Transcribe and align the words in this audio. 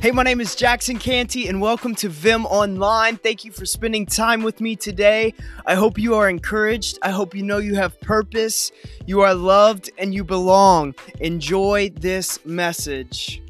Hey, 0.00 0.12
my 0.12 0.22
name 0.22 0.40
is 0.40 0.56
Jackson 0.56 0.98
Cantey, 0.98 1.46
and 1.46 1.60
welcome 1.60 1.94
to 1.96 2.08
Vim 2.08 2.46
Online. 2.46 3.18
Thank 3.18 3.44
you 3.44 3.52
for 3.52 3.66
spending 3.66 4.06
time 4.06 4.42
with 4.42 4.58
me 4.58 4.74
today. 4.74 5.34
I 5.66 5.74
hope 5.74 5.98
you 5.98 6.14
are 6.14 6.26
encouraged. 6.26 6.98
I 7.02 7.10
hope 7.10 7.34
you 7.34 7.42
know 7.42 7.58
you 7.58 7.74
have 7.74 8.00
purpose, 8.00 8.72
you 9.04 9.20
are 9.20 9.34
loved, 9.34 9.90
and 9.98 10.14
you 10.14 10.24
belong. 10.24 10.94
Enjoy 11.18 11.90
this 11.90 12.42
message. 12.46 13.42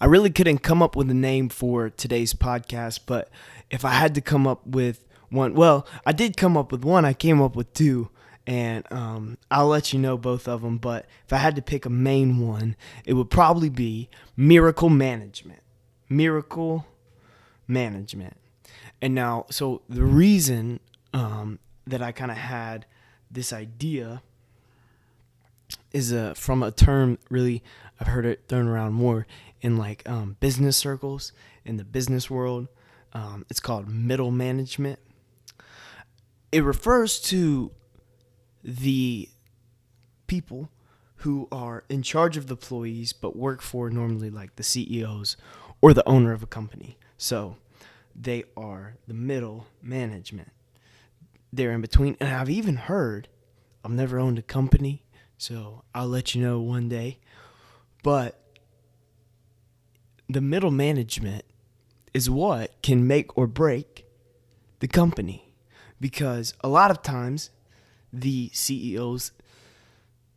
I 0.00 0.06
really 0.06 0.30
couldn't 0.30 0.60
come 0.60 0.82
up 0.82 0.96
with 0.96 1.10
a 1.10 1.14
name 1.14 1.50
for 1.50 1.90
today's 1.90 2.32
podcast, 2.32 3.00
but 3.04 3.28
if 3.70 3.84
I 3.84 3.90
had 3.90 4.14
to 4.14 4.22
come 4.22 4.46
up 4.46 4.66
with 4.66 5.04
one, 5.28 5.52
well, 5.52 5.86
I 6.06 6.12
did 6.12 6.38
come 6.38 6.56
up 6.56 6.72
with 6.72 6.84
one. 6.84 7.04
I 7.04 7.12
came 7.12 7.42
up 7.42 7.54
with 7.54 7.74
two 7.74 8.08
and 8.46 8.90
um, 8.92 9.38
I'll 9.50 9.66
let 9.66 9.92
you 9.92 9.98
know 9.98 10.16
both 10.16 10.46
of 10.46 10.62
them. 10.62 10.78
But 10.78 11.06
if 11.24 11.32
I 11.32 11.38
had 11.38 11.56
to 11.56 11.62
pick 11.62 11.84
a 11.84 11.90
main 11.90 12.38
one, 12.38 12.76
it 13.04 13.14
would 13.14 13.30
probably 13.30 13.68
be 13.68 14.08
miracle 14.36 14.88
management. 14.88 15.60
Miracle 16.08 16.86
management. 17.66 18.36
And 19.02 19.14
now, 19.14 19.46
so 19.50 19.82
the 19.88 20.04
reason 20.04 20.80
um, 21.12 21.58
that 21.86 22.02
I 22.02 22.12
kind 22.12 22.30
of 22.30 22.36
had 22.36 22.86
this 23.30 23.52
idea 23.52 24.22
is 25.92 26.12
a, 26.12 26.34
from 26.34 26.62
a 26.62 26.70
term 26.70 27.18
really 27.28 27.62
I've 28.00 28.08
heard 28.08 28.26
it 28.26 28.44
thrown 28.48 28.68
around 28.68 28.92
more 28.92 29.26
in 29.60 29.76
like 29.76 30.06
um, 30.08 30.36
business 30.40 30.76
circles 30.76 31.32
in 31.64 31.76
the 31.76 31.84
business 31.84 32.28
world. 32.30 32.68
Um, 33.12 33.46
it's 33.48 33.60
called 33.60 33.88
middle 33.88 34.30
management. 34.30 34.98
It 36.52 36.62
refers 36.62 37.20
to 37.22 37.70
the 38.66 39.28
people 40.26 40.68
who 41.20 41.46
are 41.52 41.84
in 41.88 42.02
charge 42.02 42.36
of 42.36 42.48
the 42.48 42.54
employees 42.54 43.12
but 43.12 43.36
work 43.36 43.62
for 43.62 43.88
normally 43.88 44.28
like 44.28 44.56
the 44.56 44.62
CEOs 44.64 45.36
or 45.80 45.94
the 45.94 46.06
owner 46.06 46.32
of 46.32 46.42
a 46.42 46.46
company. 46.46 46.98
So 47.16 47.56
they 48.14 48.44
are 48.56 48.96
the 49.06 49.14
middle 49.14 49.66
management. 49.80 50.50
They're 51.52 51.72
in 51.72 51.80
between. 51.80 52.16
And 52.20 52.34
I've 52.34 52.50
even 52.50 52.76
heard, 52.76 53.28
I've 53.84 53.92
never 53.92 54.18
owned 54.18 54.38
a 54.38 54.42
company, 54.42 55.04
so 55.38 55.84
I'll 55.94 56.08
let 56.08 56.34
you 56.34 56.42
know 56.42 56.60
one 56.60 56.88
day. 56.88 57.20
But 58.02 58.42
the 60.28 60.40
middle 60.40 60.72
management 60.72 61.44
is 62.12 62.28
what 62.28 62.82
can 62.82 63.06
make 63.06 63.36
or 63.38 63.46
break 63.46 64.06
the 64.80 64.88
company. 64.88 65.52
Because 66.00 66.52
a 66.60 66.68
lot 66.68 66.90
of 66.90 67.00
times 67.00 67.50
the 68.20 68.50
CEOs, 68.52 69.32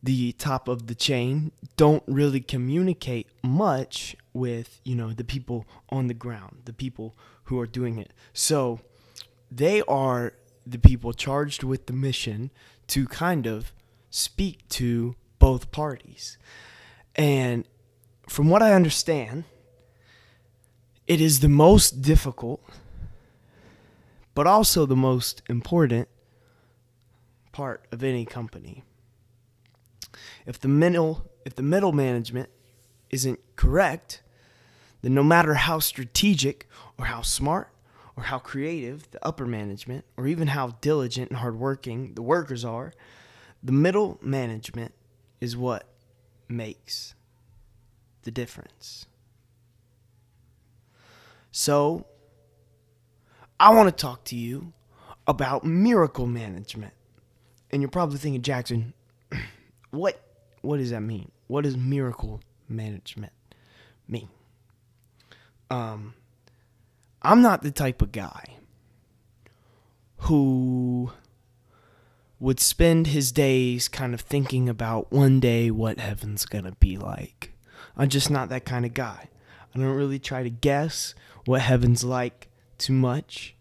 the 0.01 0.31
top 0.33 0.67
of 0.67 0.87
the 0.87 0.95
chain, 0.95 1.51
don't 1.77 2.03
really 2.07 2.41
communicate 2.41 3.27
much 3.43 4.15
with, 4.33 4.79
you 4.83 4.95
know, 4.95 5.11
the 5.11 5.23
people 5.23 5.65
on 5.89 6.07
the 6.07 6.13
ground, 6.13 6.61
the 6.65 6.73
people 6.73 7.15
who 7.45 7.59
are 7.59 7.65
doing 7.65 7.97
it. 7.97 8.13
So 8.33 8.79
they 9.51 9.81
are 9.83 10.33
the 10.65 10.79
people 10.79 11.13
charged 11.13 11.63
with 11.63 11.87
the 11.87 11.93
mission 11.93 12.51
to 12.87 13.07
kind 13.07 13.47
of 13.47 13.73
speak 14.09 14.67
to 14.69 15.15
both 15.39 15.71
parties. 15.71 16.37
And 17.15 17.65
from 18.27 18.49
what 18.49 18.61
I 18.61 18.73
understand, 18.73 19.45
it 21.07 21.19
is 21.19 21.39
the 21.39 21.49
most 21.49 22.01
difficult, 22.01 22.61
but 24.35 24.45
also 24.45 24.85
the 24.85 24.95
most 24.95 25.41
important 25.49 26.07
part 27.59 27.83
of 27.91 28.01
any 28.05 28.23
company. 28.23 28.85
If 30.45 30.61
the 30.61 30.69
middle 30.69 31.29
if 31.43 31.55
the 31.55 31.61
middle 31.61 31.91
management 31.91 32.47
isn't 33.09 33.37
correct, 33.57 34.21
then 35.01 35.13
no 35.13 35.23
matter 35.23 35.55
how 35.55 35.79
strategic 35.79 36.69
or 36.97 37.07
how 37.07 37.21
smart 37.21 37.69
or 38.15 38.23
how 38.23 38.39
creative 38.39 39.11
the 39.11 39.25
upper 39.25 39.45
management 39.45 40.05
or 40.15 40.25
even 40.25 40.47
how 40.47 40.77
diligent 40.79 41.31
and 41.31 41.39
hardworking 41.39 42.13
the 42.13 42.21
workers 42.21 42.63
are, 42.63 42.93
the 43.61 43.73
middle 43.73 44.17
management 44.21 44.93
is 45.41 45.57
what 45.57 45.83
makes 46.47 47.13
the 48.21 48.31
difference. 48.31 49.05
So, 51.51 52.05
I 53.59 53.73
want 53.75 53.89
to 53.89 54.01
talk 54.01 54.23
to 54.25 54.37
you 54.37 54.71
about 55.27 55.65
miracle 55.65 56.25
management. 56.25 56.93
And 57.71 57.81
you're 57.81 57.89
probably 57.89 58.17
thinking, 58.17 58.41
Jackson, 58.41 58.93
what 59.91 60.21
what 60.61 60.77
does 60.77 60.89
that 60.91 61.01
mean? 61.01 61.31
What 61.47 61.63
does 61.63 61.77
miracle 61.77 62.41
management 62.67 63.33
mean? 64.07 64.29
Um, 65.69 66.13
I'm 67.21 67.41
not 67.41 67.61
the 67.61 67.71
type 67.71 68.01
of 68.01 68.11
guy 68.11 68.55
who 70.17 71.11
would 72.39 72.59
spend 72.59 73.07
his 73.07 73.31
days 73.31 73.87
kind 73.87 74.13
of 74.13 74.21
thinking 74.21 74.69
about 74.69 75.11
one 75.11 75.39
day 75.39 75.69
what 75.69 75.99
heaven's 75.99 76.45
gonna 76.45 76.73
be 76.79 76.97
like. 76.97 77.53
I'm 77.97 78.09
just 78.09 78.29
not 78.29 78.49
that 78.49 78.65
kind 78.65 78.85
of 78.85 78.93
guy. 78.93 79.29
I 79.73 79.79
don't 79.79 79.95
really 79.95 80.19
try 80.19 80.43
to 80.43 80.49
guess 80.49 81.13
what 81.45 81.61
heaven's 81.61 82.03
like 82.03 82.47
too 82.77 82.93
much. 82.93 83.55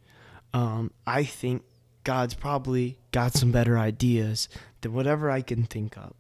Um, 0.54 0.92
I 1.06 1.24
think 1.24 1.62
God's 2.08 2.32
probably 2.32 2.96
got 3.12 3.34
some 3.34 3.52
better 3.52 3.78
ideas 3.78 4.48
than 4.80 4.94
whatever 4.94 5.30
I 5.30 5.42
can 5.42 5.64
think 5.64 5.98
of. 5.98 6.14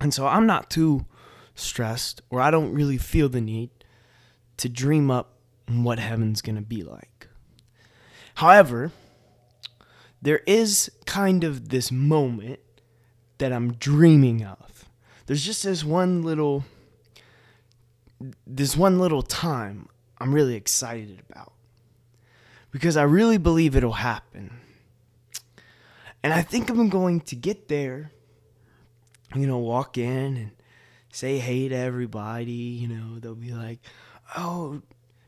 And 0.00 0.12
so 0.12 0.26
I'm 0.26 0.44
not 0.44 0.68
too 0.68 1.06
stressed, 1.54 2.20
or 2.30 2.40
I 2.40 2.50
don't 2.50 2.74
really 2.74 2.98
feel 2.98 3.28
the 3.28 3.40
need 3.40 3.70
to 4.56 4.68
dream 4.68 5.08
up 5.08 5.34
what 5.68 6.00
heaven's 6.00 6.42
going 6.42 6.56
to 6.56 6.62
be 6.62 6.82
like. 6.82 7.28
However, 8.34 8.90
there 10.20 10.40
is 10.48 10.90
kind 11.06 11.44
of 11.44 11.68
this 11.68 11.92
moment 11.92 12.58
that 13.38 13.52
I'm 13.52 13.74
dreaming 13.74 14.44
of. 14.44 14.84
There's 15.26 15.46
just 15.46 15.62
this 15.62 15.84
one 15.84 16.22
little 16.22 16.64
this 18.44 18.76
one 18.76 18.98
little 18.98 19.22
time 19.22 19.88
I'm 20.18 20.34
really 20.34 20.56
excited 20.56 21.22
about 21.30 21.52
because 22.70 22.96
I 22.96 23.02
really 23.02 23.38
believe 23.38 23.76
it'll 23.76 23.92
happen. 23.92 24.58
And 26.22 26.32
I 26.32 26.42
think 26.42 26.68
I'm 26.68 26.88
going 26.88 27.20
to 27.22 27.36
get 27.36 27.68
there, 27.68 28.12
you 29.34 29.46
know, 29.46 29.58
walk 29.58 29.96
in 29.96 30.36
and 30.36 30.50
say 31.12 31.38
hey 31.38 31.68
to 31.68 31.74
everybody. 31.74 32.52
You 32.52 32.88
know, 32.88 33.18
they'll 33.18 33.34
be 33.34 33.52
like, 33.52 33.80
oh, 34.36 34.82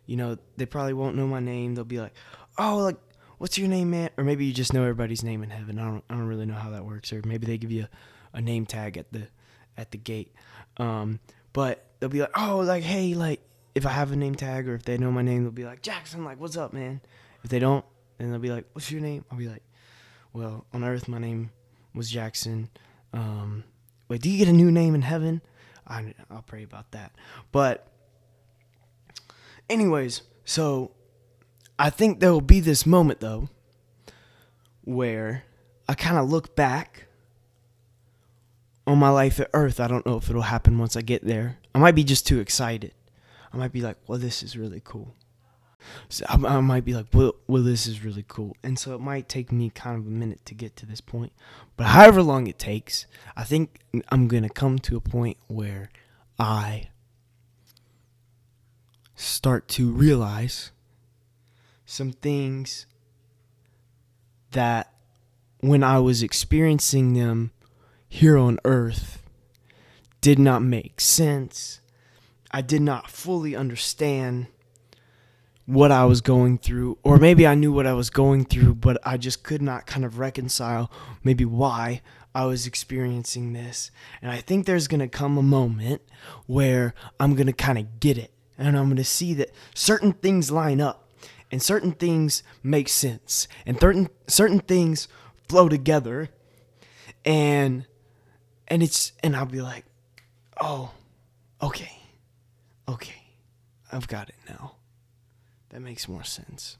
you 0.06 0.16
know, 0.16 0.36
they 0.56 0.66
probably 0.66 0.92
won't 0.92 1.16
know 1.16 1.26
my 1.26 1.40
name. 1.40 1.74
They'll 1.74 1.84
be 1.84 2.00
like, 2.00 2.12
oh, 2.58 2.78
like, 2.78 2.96
what's 3.38 3.56
your 3.56 3.68
name, 3.68 3.90
man? 3.90 4.10
Or 4.18 4.24
maybe 4.24 4.44
you 4.44 4.52
just 4.52 4.74
know 4.74 4.82
everybody's 4.82 5.24
name 5.24 5.42
in 5.42 5.50
heaven. 5.50 5.78
I 5.78 5.84
don't, 5.84 6.04
I 6.10 6.14
don't 6.14 6.26
really 6.26 6.46
know 6.46 6.54
how 6.54 6.70
that 6.70 6.84
works. 6.84 7.12
Or 7.12 7.22
maybe 7.24 7.46
they 7.46 7.56
give 7.56 7.72
you 7.72 7.86
a, 8.34 8.38
a 8.38 8.40
name 8.42 8.66
tag 8.66 8.98
at 8.98 9.12
the, 9.12 9.28
at 9.78 9.90
the 9.92 9.98
gate. 9.98 10.34
Um, 10.76 11.20
but 11.54 11.86
they'll 11.98 12.10
be 12.10 12.20
like, 12.20 12.36
oh, 12.36 12.58
like, 12.58 12.82
hey, 12.82 13.14
like, 13.14 13.40
if 13.74 13.86
I 13.86 13.90
have 13.90 14.12
a 14.12 14.16
name 14.16 14.34
tag 14.34 14.68
or 14.68 14.74
if 14.74 14.82
they 14.82 14.98
know 14.98 15.10
my 15.10 15.22
name, 15.22 15.44
they'll 15.44 15.52
be 15.52 15.64
like, 15.64 15.80
Jackson, 15.80 16.24
like, 16.24 16.38
what's 16.38 16.58
up, 16.58 16.74
man? 16.74 17.00
If 17.44 17.50
they 17.50 17.58
don't, 17.58 17.84
then 18.18 18.30
they'll 18.30 18.40
be 18.40 18.50
like, 18.50 18.66
"What's 18.72 18.90
your 18.90 19.00
name?" 19.00 19.24
I'll 19.30 19.38
be 19.38 19.48
like, 19.48 19.62
"Well, 20.32 20.66
on 20.72 20.84
Earth, 20.84 21.08
my 21.08 21.18
name 21.18 21.50
was 21.94 22.10
Jackson." 22.10 22.70
Um, 23.12 23.64
wait, 24.08 24.22
do 24.22 24.30
you 24.30 24.38
get 24.38 24.48
a 24.48 24.52
new 24.52 24.70
name 24.70 24.94
in 24.94 25.02
heaven? 25.02 25.42
I, 25.86 26.14
I'll 26.30 26.42
pray 26.42 26.62
about 26.62 26.92
that. 26.92 27.12
But, 27.50 27.86
anyways, 29.68 30.22
so 30.44 30.92
I 31.78 31.90
think 31.90 32.20
there 32.20 32.32
will 32.32 32.40
be 32.40 32.60
this 32.60 32.86
moment 32.86 33.20
though, 33.20 33.48
where 34.82 35.44
I 35.88 35.94
kind 35.94 36.18
of 36.18 36.30
look 36.30 36.54
back 36.54 37.06
on 38.86 38.98
my 38.98 39.10
life 39.10 39.40
at 39.40 39.50
Earth. 39.52 39.80
I 39.80 39.88
don't 39.88 40.06
know 40.06 40.16
if 40.16 40.30
it'll 40.30 40.42
happen 40.42 40.78
once 40.78 40.96
I 40.96 41.02
get 41.02 41.24
there. 41.24 41.58
I 41.74 41.78
might 41.78 41.94
be 41.94 42.04
just 42.04 42.26
too 42.26 42.40
excited. 42.40 42.94
I 43.52 43.56
might 43.56 43.72
be 43.72 43.82
like, 43.82 43.96
"Well, 44.06 44.18
this 44.18 44.42
is 44.42 44.56
really 44.56 44.80
cool." 44.82 45.14
So 46.08 46.24
I, 46.28 46.34
I, 46.34 46.60
might 46.60 46.84
be 46.84 46.94
like, 46.94 47.06
well, 47.12 47.34
well, 47.46 47.62
this 47.62 47.86
is 47.86 48.04
really 48.04 48.24
cool. 48.28 48.56
And 48.62 48.78
so 48.78 48.94
it 48.94 49.00
might 49.00 49.28
take 49.28 49.52
me 49.52 49.70
kind 49.70 49.98
of 49.98 50.06
a 50.06 50.10
minute 50.10 50.44
to 50.46 50.54
get 50.54 50.76
to 50.76 50.86
this 50.86 51.00
point. 51.00 51.32
But 51.76 51.88
however 51.88 52.22
long 52.22 52.46
it 52.46 52.58
takes, 52.58 53.06
I 53.36 53.44
think 53.44 53.80
I'm 54.08 54.28
going 54.28 54.42
to 54.42 54.48
come 54.48 54.78
to 54.80 54.96
a 54.96 55.00
point 55.00 55.38
where 55.46 55.90
I 56.38 56.88
start 59.14 59.68
to 59.68 59.90
realize 59.90 60.72
some 61.84 62.12
things 62.12 62.86
that 64.52 64.92
when 65.60 65.82
I 65.84 65.98
was 65.98 66.22
experiencing 66.22 67.14
them 67.14 67.52
here 68.08 68.36
on 68.36 68.58
earth 68.64 69.22
did 70.20 70.38
not 70.38 70.62
make 70.62 71.00
sense. 71.00 71.80
I 72.50 72.60
did 72.62 72.82
not 72.82 73.10
fully 73.10 73.56
understand 73.56 74.46
what 75.66 75.92
I 75.92 76.04
was 76.04 76.20
going 76.20 76.58
through, 76.58 76.98
or 77.02 77.18
maybe 77.18 77.46
I 77.46 77.54
knew 77.54 77.72
what 77.72 77.86
I 77.86 77.92
was 77.92 78.10
going 78.10 78.44
through, 78.44 78.74
but 78.76 78.98
I 79.04 79.16
just 79.16 79.42
could 79.42 79.62
not 79.62 79.86
kind 79.86 80.04
of 80.04 80.18
reconcile 80.18 80.90
maybe 81.22 81.44
why 81.44 82.02
I 82.34 82.46
was 82.46 82.66
experiencing 82.66 83.52
this. 83.52 83.90
And 84.20 84.30
I 84.30 84.38
think 84.38 84.66
there's 84.66 84.88
going 84.88 85.00
to 85.00 85.08
come 85.08 85.38
a 85.38 85.42
moment 85.42 86.02
where 86.46 86.94
I'm 87.20 87.34
going 87.34 87.46
to 87.46 87.52
kind 87.52 87.78
of 87.78 88.00
get 88.00 88.18
it. 88.18 88.32
And 88.58 88.76
I'm 88.76 88.86
going 88.86 88.96
to 88.96 89.04
see 89.04 89.34
that 89.34 89.50
certain 89.74 90.12
things 90.12 90.50
line 90.50 90.80
up 90.80 91.08
and 91.50 91.62
certain 91.62 91.92
things 91.92 92.42
make 92.62 92.88
sense 92.88 93.46
and 93.66 93.78
certain 93.78 94.08
certain 94.26 94.60
things 94.60 95.08
flow 95.48 95.68
together 95.68 96.30
and 97.24 97.86
and 98.68 98.82
it's 98.82 99.12
and 99.22 99.36
I'll 99.36 99.46
be 99.46 99.60
like, 99.60 99.84
"Oh, 100.60 100.92
okay. 101.62 101.98
Okay. 102.88 103.22
I've 103.90 104.08
got 104.08 104.28
it 104.28 104.36
now." 104.48 104.76
That 105.72 105.80
makes 105.80 106.06
more 106.06 106.24
sense. 106.24 106.76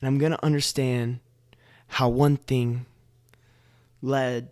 And 0.00 0.08
I'm 0.08 0.18
going 0.18 0.32
to 0.32 0.44
understand 0.44 1.20
how 1.88 2.08
one 2.08 2.36
thing 2.36 2.86
led 4.02 4.48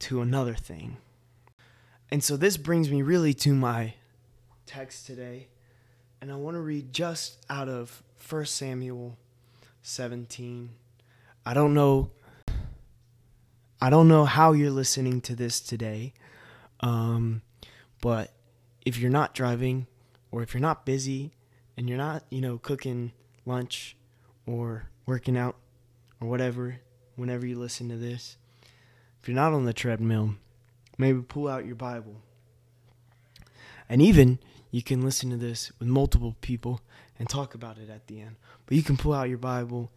to 0.00 0.20
another 0.20 0.54
thing. 0.54 0.98
And 2.10 2.22
so 2.22 2.36
this 2.36 2.56
brings 2.56 2.90
me 2.90 3.02
really 3.02 3.34
to 3.34 3.54
my 3.54 3.94
text 4.66 5.06
today. 5.06 5.48
And 6.20 6.30
I 6.30 6.36
want 6.36 6.56
to 6.56 6.60
read 6.60 6.92
just 6.92 7.44
out 7.50 7.68
of 7.68 8.02
1 8.28 8.44
Samuel 8.46 9.16
17. 9.82 10.70
I 11.44 11.54
don't 11.54 11.74
know 11.74 12.10
I 13.80 13.90
don't 13.90 14.08
know 14.08 14.24
how 14.24 14.52
you're 14.52 14.70
listening 14.70 15.20
to 15.22 15.36
this 15.36 15.60
today. 15.60 16.14
Um, 16.80 17.42
but 18.00 18.32
if 18.86 18.96
you're 18.96 19.10
not 19.10 19.34
driving 19.34 19.86
or 20.30 20.42
if 20.42 20.54
you're 20.54 20.62
not 20.62 20.86
busy 20.86 21.35
and 21.76 21.88
you're 21.88 21.98
not, 21.98 22.24
you 22.30 22.40
know, 22.40 22.58
cooking 22.58 23.12
lunch 23.44 23.96
or 24.46 24.88
working 25.06 25.36
out 25.36 25.56
or 26.20 26.28
whatever, 26.28 26.80
whenever 27.16 27.46
you 27.46 27.58
listen 27.58 27.88
to 27.88 27.96
this, 27.96 28.36
if 29.20 29.28
you're 29.28 29.34
not 29.34 29.52
on 29.52 29.64
the 29.64 29.72
treadmill, 29.72 30.34
maybe 30.98 31.20
pull 31.20 31.48
out 31.48 31.66
your 31.66 31.74
Bible. 31.74 32.22
And 33.88 34.00
even 34.02 34.38
you 34.70 34.82
can 34.82 35.02
listen 35.02 35.30
to 35.30 35.36
this 35.36 35.70
with 35.78 35.88
multiple 35.88 36.36
people 36.40 36.80
and 37.18 37.28
talk 37.28 37.54
about 37.54 37.78
it 37.78 37.90
at 37.90 38.06
the 38.06 38.20
end. 38.20 38.36
But 38.66 38.76
you 38.76 38.82
can 38.82 38.96
pull 38.96 39.12
out 39.12 39.28
your 39.28 39.38
Bible 39.38 39.90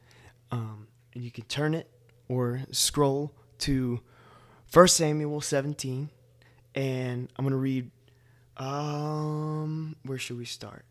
um, 0.52 0.88
and 1.14 1.24
you 1.24 1.31
can 1.31 1.46
turn 1.46 1.74
it 1.74 1.90
or 2.28 2.62
scroll 2.72 3.34
to 3.60 4.00
1 4.72 4.88
Samuel 4.88 5.42
17. 5.42 6.10
And 6.76 7.30
I'm 7.36 7.44
going 7.44 7.52
to 7.52 7.58
read, 7.58 7.90
um, 8.58 9.96
where 10.04 10.18
should 10.18 10.38
we 10.38 10.46
start? 10.46 10.86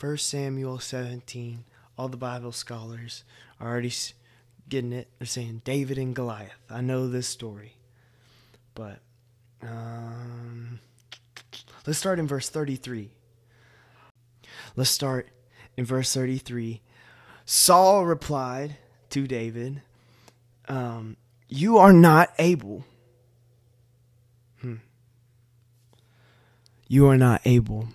1 0.00 0.16
Samuel 0.16 0.78
17. 0.78 1.64
All 1.98 2.08
the 2.08 2.16
Bible 2.16 2.52
scholars 2.52 3.22
are 3.60 3.68
already 3.68 3.92
getting 4.66 4.94
it. 4.94 5.08
They're 5.18 5.26
saying 5.26 5.60
David 5.64 5.98
and 5.98 6.14
Goliath. 6.14 6.58
I 6.70 6.80
know 6.80 7.06
this 7.06 7.28
story. 7.28 7.74
But 8.74 9.00
um, 9.62 10.80
let's 11.86 11.98
start 11.98 12.18
in 12.18 12.26
verse 12.26 12.48
33. 12.48 13.10
Let's 14.74 14.88
start 14.88 15.28
in 15.76 15.84
verse 15.84 16.14
33. 16.14 16.80
Saul 17.44 18.06
replied 18.06 18.76
to 19.10 19.26
David, 19.26 19.82
um, 20.66 21.18
You 21.46 21.76
are 21.76 21.92
not 21.92 22.32
able. 22.38 22.86
Hmm. 24.62 24.76
You 26.88 27.06
are 27.06 27.18
not 27.18 27.42
able 27.44 27.88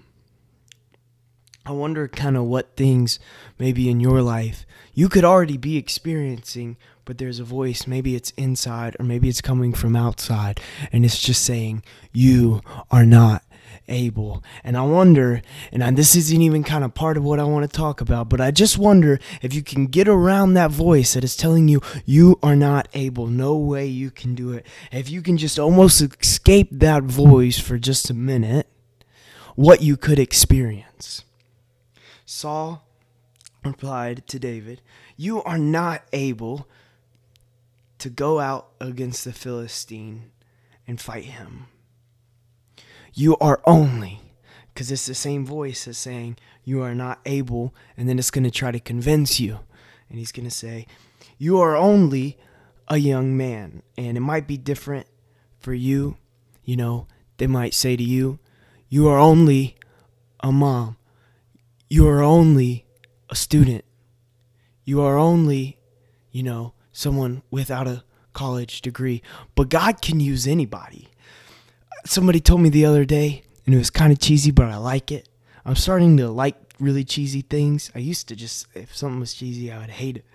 I 1.65 1.71
wonder 1.71 2.07
kind 2.07 2.37
of 2.37 2.43
what 2.43 2.75
things 2.75 3.19
maybe 3.57 3.89
in 3.89 3.99
your 3.99 4.21
life 4.21 4.65
you 4.97 5.09
could 5.09 5.25
already 5.25 5.57
be 5.57 5.75
experiencing, 5.75 6.77
but 7.03 7.17
there's 7.17 7.39
a 7.39 7.43
voice. 7.43 7.85
Maybe 7.85 8.15
it's 8.15 8.31
inside 8.31 8.95
or 8.97 9.03
maybe 9.03 9.27
it's 9.27 9.41
coming 9.41 9.73
from 9.73 9.93
outside, 9.93 10.61
and 10.91 11.03
it's 11.03 11.19
just 11.19 11.43
saying, 11.43 11.83
You 12.13 12.61
are 12.89 13.05
not 13.05 13.43
able. 13.89 14.41
And 14.63 14.77
I 14.77 14.83
wonder, 14.83 15.41
and 15.73 15.97
this 15.97 16.15
isn't 16.15 16.41
even 16.41 16.63
kind 16.63 16.85
of 16.85 16.93
part 16.93 17.17
of 17.17 17.23
what 17.23 17.41
I 17.41 17.43
want 17.43 17.69
to 17.69 17.77
talk 17.77 17.99
about, 17.99 18.29
but 18.29 18.39
I 18.39 18.51
just 18.51 18.77
wonder 18.77 19.19
if 19.41 19.53
you 19.53 19.61
can 19.61 19.87
get 19.87 20.07
around 20.07 20.53
that 20.53 20.71
voice 20.71 21.13
that 21.13 21.25
is 21.25 21.35
telling 21.35 21.67
you 21.67 21.81
you 22.05 22.39
are 22.41 22.55
not 22.55 22.87
able. 22.93 23.27
No 23.27 23.57
way 23.57 23.85
you 23.85 24.11
can 24.11 24.33
do 24.33 24.53
it. 24.53 24.65
If 24.93 25.09
you 25.09 25.21
can 25.21 25.37
just 25.37 25.59
almost 25.59 26.01
escape 26.01 26.69
that 26.71 27.03
voice 27.03 27.59
for 27.59 27.77
just 27.77 28.09
a 28.09 28.13
minute, 28.13 28.67
what 29.55 29.81
you 29.81 29.97
could 29.97 30.19
experience. 30.19 31.25
Saul 32.25 32.83
replied 33.63 34.25
to 34.27 34.39
David, 34.39 34.81
You 35.15 35.43
are 35.43 35.57
not 35.57 36.03
able 36.11 36.67
to 37.99 38.09
go 38.09 38.39
out 38.39 38.69
against 38.79 39.23
the 39.23 39.33
Philistine 39.33 40.31
and 40.87 40.99
fight 40.99 41.25
him. 41.25 41.67
You 43.13 43.37
are 43.37 43.61
only, 43.65 44.21
because 44.73 44.91
it's 44.91 45.05
the 45.05 45.15
same 45.15 45.45
voice 45.45 45.87
as 45.87 45.97
saying, 45.97 46.37
You 46.63 46.81
are 46.81 46.95
not 46.95 47.19
able, 47.25 47.73
and 47.95 48.09
then 48.09 48.19
it's 48.19 48.31
going 48.31 48.43
to 48.43 48.51
try 48.51 48.71
to 48.71 48.79
convince 48.79 49.39
you. 49.39 49.59
And 50.09 50.19
he's 50.19 50.31
going 50.31 50.47
to 50.47 50.55
say, 50.55 50.87
You 51.37 51.59
are 51.59 51.75
only 51.75 52.37
a 52.87 52.97
young 52.97 53.37
man. 53.37 53.83
And 53.97 54.17
it 54.17 54.21
might 54.21 54.47
be 54.47 54.57
different 54.57 55.07
for 55.59 55.73
you. 55.73 56.17
You 56.63 56.75
know, 56.75 57.07
they 57.37 57.47
might 57.47 57.73
say 57.73 57.95
to 57.95 58.03
you, 58.03 58.39
You 58.89 59.07
are 59.07 59.19
only 59.19 59.75
a 60.41 60.51
mom 60.51 60.97
you 61.89 62.07
are 62.07 62.21
only 62.21 62.85
a 63.29 63.35
student. 63.35 63.85
You 64.83 65.01
are 65.01 65.17
only, 65.17 65.79
you 66.31 66.43
know, 66.43 66.73
someone 66.91 67.43
without 67.51 67.87
a 67.87 68.03
college 68.33 68.81
degree. 68.81 69.21
But 69.55 69.69
God 69.69 70.01
can 70.01 70.19
use 70.19 70.47
anybody. 70.47 71.09
Somebody 72.05 72.39
told 72.39 72.61
me 72.61 72.69
the 72.69 72.85
other 72.85 73.05
day, 73.05 73.43
and 73.65 73.73
it 73.73 73.77
was 73.77 73.89
kind 73.89 74.11
of 74.11 74.19
cheesy, 74.19 74.51
but 74.51 74.65
I 74.65 74.77
like 74.77 75.11
it. 75.11 75.27
I'm 75.65 75.75
starting 75.75 76.17
to 76.17 76.29
like 76.29 76.55
really 76.79 77.03
cheesy 77.03 77.41
things. 77.41 77.91
I 77.95 77.99
used 77.99 78.27
to 78.27 78.35
just, 78.35 78.67
if 78.75 78.95
something 78.95 79.19
was 79.19 79.33
cheesy, 79.33 79.71
I 79.71 79.79
would 79.79 79.89
hate 79.89 80.17
it. 80.17 80.25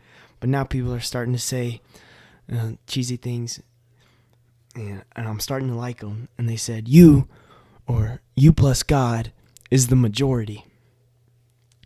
But 0.41 0.49
now 0.49 0.65
people 0.65 0.93
are 0.93 1.01
starting 1.01 1.35
to 1.35 1.39
say 1.39 1.81
uh, 2.53 2.73
cheesy 2.87 3.17
things, 3.17 3.61
and, 4.75 5.05
and 5.15 5.29
I'm 5.29 5.39
starting 5.39 5.69
to 5.69 5.75
like 5.75 6.01
them. 6.01 6.29
And 6.39 6.49
they 6.49 6.57
said, 6.57 6.89
You, 6.89 7.29
or 7.87 8.21
you 8.35 8.53
plus 8.53 8.83
God, 8.83 9.33
is 9.71 9.89
the 9.89 9.97
majority. 9.97 10.65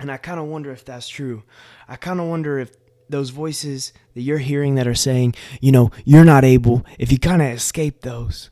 And 0.00 0.10
I 0.10 0.16
kind 0.16 0.40
of 0.40 0.46
wonder 0.46 0.72
if 0.72 0.84
that's 0.84 1.08
true. 1.08 1.44
I 1.88 1.96
kind 1.96 2.20
of 2.20 2.26
wonder 2.26 2.58
if 2.58 2.72
those 3.08 3.30
voices 3.30 3.92
that 4.14 4.22
you're 4.22 4.38
hearing 4.38 4.74
that 4.74 4.86
are 4.86 4.94
saying, 4.94 5.34
you 5.60 5.70
know, 5.72 5.90
you're 6.04 6.24
not 6.24 6.44
able, 6.44 6.84
if 6.98 7.12
you 7.12 7.18
kind 7.18 7.42
of 7.42 7.48
escape 7.48 8.00
those 8.00 8.50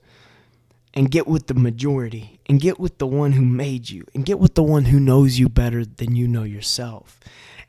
and 0.94 1.10
get 1.10 1.26
with 1.26 1.46
the 1.46 1.54
majority 1.54 2.38
and 2.46 2.60
get 2.60 2.78
with 2.78 2.98
the 2.98 3.06
one 3.06 3.32
who 3.32 3.42
made 3.42 3.90
you 3.90 4.04
and 4.14 4.26
get 4.26 4.38
with 4.38 4.54
the 4.54 4.62
one 4.62 4.86
who 4.86 5.00
knows 5.00 5.38
you 5.38 5.48
better 5.48 5.84
than 5.84 6.14
you 6.14 6.28
know 6.28 6.42
yourself 6.42 7.18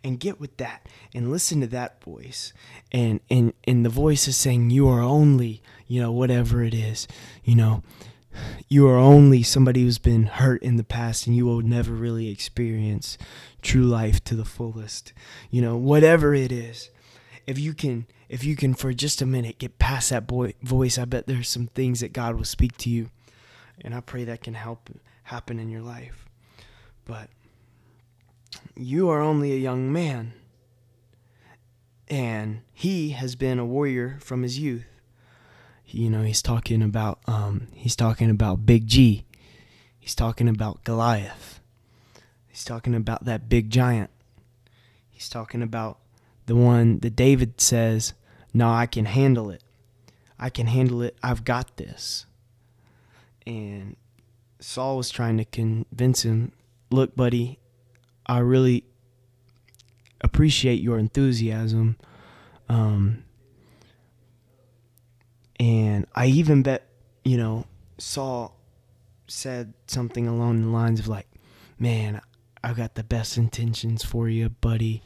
and 0.03 0.19
get 0.19 0.39
with 0.39 0.57
that 0.57 0.87
and 1.13 1.31
listen 1.31 1.61
to 1.61 1.67
that 1.67 2.03
voice 2.03 2.53
and 2.91 3.21
and 3.29 3.53
and 3.63 3.85
the 3.85 3.89
voice 3.89 4.27
is 4.27 4.35
saying 4.35 4.69
you 4.69 4.87
are 4.87 5.01
only 5.01 5.61
you 5.87 6.01
know 6.01 6.11
whatever 6.11 6.63
it 6.63 6.73
is 6.73 7.07
you 7.43 7.55
know 7.55 7.81
you 8.67 8.87
are 8.87 8.97
only 8.97 9.43
somebody 9.43 9.83
who's 9.83 9.97
been 9.97 10.25
hurt 10.25 10.61
in 10.63 10.77
the 10.77 10.83
past 10.83 11.27
and 11.27 11.35
you 11.35 11.45
will 11.45 11.61
never 11.61 11.93
really 11.93 12.29
experience 12.29 13.17
true 13.61 13.85
life 13.85 14.23
to 14.25 14.35
the 14.35 14.45
fullest. 14.45 15.13
You 15.49 15.61
know 15.61 15.77
whatever 15.77 16.33
it 16.33 16.51
is 16.51 16.89
if 17.45 17.59
you 17.59 17.73
can 17.73 18.07
if 18.29 18.43
you 18.43 18.55
can 18.55 18.73
for 18.73 18.93
just 18.93 19.21
a 19.21 19.25
minute 19.25 19.59
get 19.59 19.79
past 19.79 20.09
that 20.09 20.25
boy, 20.25 20.53
voice 20.61 20.97
i 20.97 21.05
bet 21.05 21.27
there's 21.27 21.49
some 21.49 21.67
things 21.67 21.99
that 21.99 22.13
god 22.13 22.35
will 22.35 22.45
speak 22.45 22.77
to 22.77 22.89
you. 22.89 23.09
And 23.81 23.93
i 23.93 23.99
pray 23.99 24.23
that 24.23 24.41
can 24.41 24.53
help 24.53 24.89
happen 25.23 25.59
in 25.59 25.69
your 25.69 25.81
life. 25.81 26.27
But 27.05 27.29
you 28.75 29.09
are 29.09 29.21
only 29.21 29.51
a 29.53 29.57
young 29.57 29.91
man. 29.91 30.33
And 32.07 32.61
he 32.73 33.09
has 33.09 33.35
been 33.35 33.59
a 33.59 33.65
warrior 33.65 34.17
from 34.19 34.43
his 34.43 34.59
youth 34.59 34.85
you 35.93 36.09
know 36.09 36.23
he's 36.23 36.41
talking 36.41 36.81
about 36.81 37.19
um, 37.27 37.67
he's 37.73 37.95
talking 37.95 38.29
about 38.29 38.65
Big 38.65 38.87
G. 38.87 39.25
He's 39.99 40.15
talking 40.15 40.49
about 40.49 40.83
Goliath. 40.83 41.61
He's 42.47 42.63
talking 42.63 42.95
about 42.95 43.25
that 43.25 43.47
big 43.47 43.69
giant. 43.69 44.09
He's 45.09 45.29
talking 45.29 45.61
about 45.61 45.99
the 46.45 46.55
one 46.55 46.99
that 46.99 47.15
David 47.15 47.61
says, 47.61 48.13
"No, 48.53 48.69
I 48.69 48.85
can 48.85 49.05
handle 49.05 49.49
it. 49.49 49.63
I 50.39 50.49
can 50.49 50.67
handle 50.67 51.01
it. 51.01 51.15
I've 51.21 51.45
got 51.45 51.77
this." 51.77 52.25
And 53.45 53.95
Saul 54.59 54.97
was 54.97 55.09
trying 55.09 55.37
to 55.37 55.45
convince 55.45 56.23
him, 56.23 56.51
"Look, 56.89 57.15
buddy, 57.15 57.59
I 58.25 58.39
really 58.39 58.85
appreciate 60.21 60.81
your 60.81 60.97
enthusiasm." 60.97 61.97
Um, 62.67 63.23
and 65.59 66.05
I 66.15 66.27
even 66.27 66.63
bet, 66.63 66.87
you 67.23 67.37
know, 67.37 67.65
Saul 67.97 68.57
said 69.27 69.73
something 69.87 70.27
along 70.27 70.61
the 70.61 70.67
lines 70.67 70.99
of 70.99 71.07
like, 71.07 71.27
man, 71.79 72.21
I've 72.63 72.77
got 72.77 72.95
the 72.95 73.03
best 73.03 73.37
intentions 73.37 74.03
for 74.03 74.29
you, 74.29 74.49
buddy. 74.49 75.03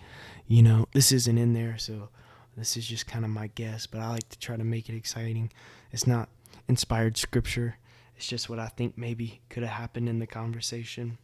You 0.48 0.64
know, 0.64 0.88
this 0.94 1.12
isn't 1.12 1.38
in 1.38 1.54
there, 1.54 1.78
so 1.78 2.10
this 2.56 2.78
is 2.78 2.88
just 2.88 3.08
kind 3.08 3.26
of 3.26 3.32
my 3.32 3.48
guess, 3.48 3.86
but 3.86 4.02
I 4.02 4.10
like 4.10 4.30
to 4.30 4.40
try 4.40 4.58
to 4.58 4.64
make 4.64 4.90
it 4.90 4.96
exciting. 4.96 5.52
It's 5.92 6.08
not 6.08 6.30
inspired 6.68 7.18
scripture, 7.18 7.78
it's 8.16 8.28
just 8.28 8.50
what 8.50 8.60
I 8.60 8.68
think 8.68 8.98
maybe 8.98 9.42
could 9.50 9.64
have 9.64 9.78
happened 9.78 10.10
in 10.10 10.20
the 10.20 10.28
conversation. 10.28 11.20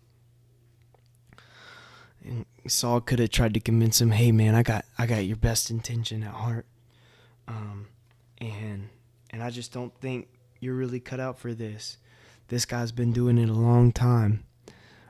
And 2.23 2.45
Saul 2.67 3.01
could 3.01 3.19
have 3.19 3.31
tried 3.31 3.53
to 3.55 3.59
convince 3.59 3.99
him, 3.99 4.11
"Hey, 4.11 4.31
man, 4.31 4.55
I 4.55 4.63
got 4.63 4.85
I 4.97 5.07
got 5.07 5.25
your 5.25 5.35
best 5.35 5.69
intention 5.69 6.23
at 6.23 6.33
heart." 6.33 6.65
Um, 7.47 7.87
and 8.39 8.89
and 9.33 9.43
I 9.43 9.49
just 9.49 9.73
don't 9.73 9.93
think 9.99 10.29
you're 10.61 10.75
really 10.75 11.01
cut 11.01 11.19
out 11.19 11.37
for 11.37 11.53
this. 11.53 11.97
This 12.47 12.65
guy's 12.65 12.93
been 12.93 13.11
doing 13.11 13.37
it 13.37 13.49
a 13.49 13.53
long 13.53 13.91
time. 13.91 14.45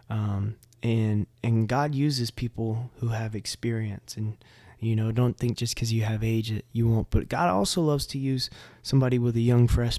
Um, 0.10 0.56
and 0.82 1.27
and 1.44 1.68
God 1.68 1.94
uses 1.94 2.32
people 2.32 2.89
who 3.00 3.10
have 3.10 3.36
experience 3.36 4.18
and 4.18 4.38
you 4.84 4.98
know, 4.98 5.12
don't 5.12 5.38
think 5.38 5.58
just 5.58 5.75
because 5.75 5.94
you 5.94 6.03
have 6.03 6.24
age 6.24 6.50
that 6.50 6.65
you 6.74 6.88
won't. 6.88 7.10
But 7.10 7.30
God 7.30 7.50
also 7.50 7.82
loves 7.82 8.06
to 8.08 8.18
use 8.18 8.50
somebody 8.82 9.18
with 9.18 9.36
a 9.38 9.42
young, 9.42 9.68
fresh 9.68 9.98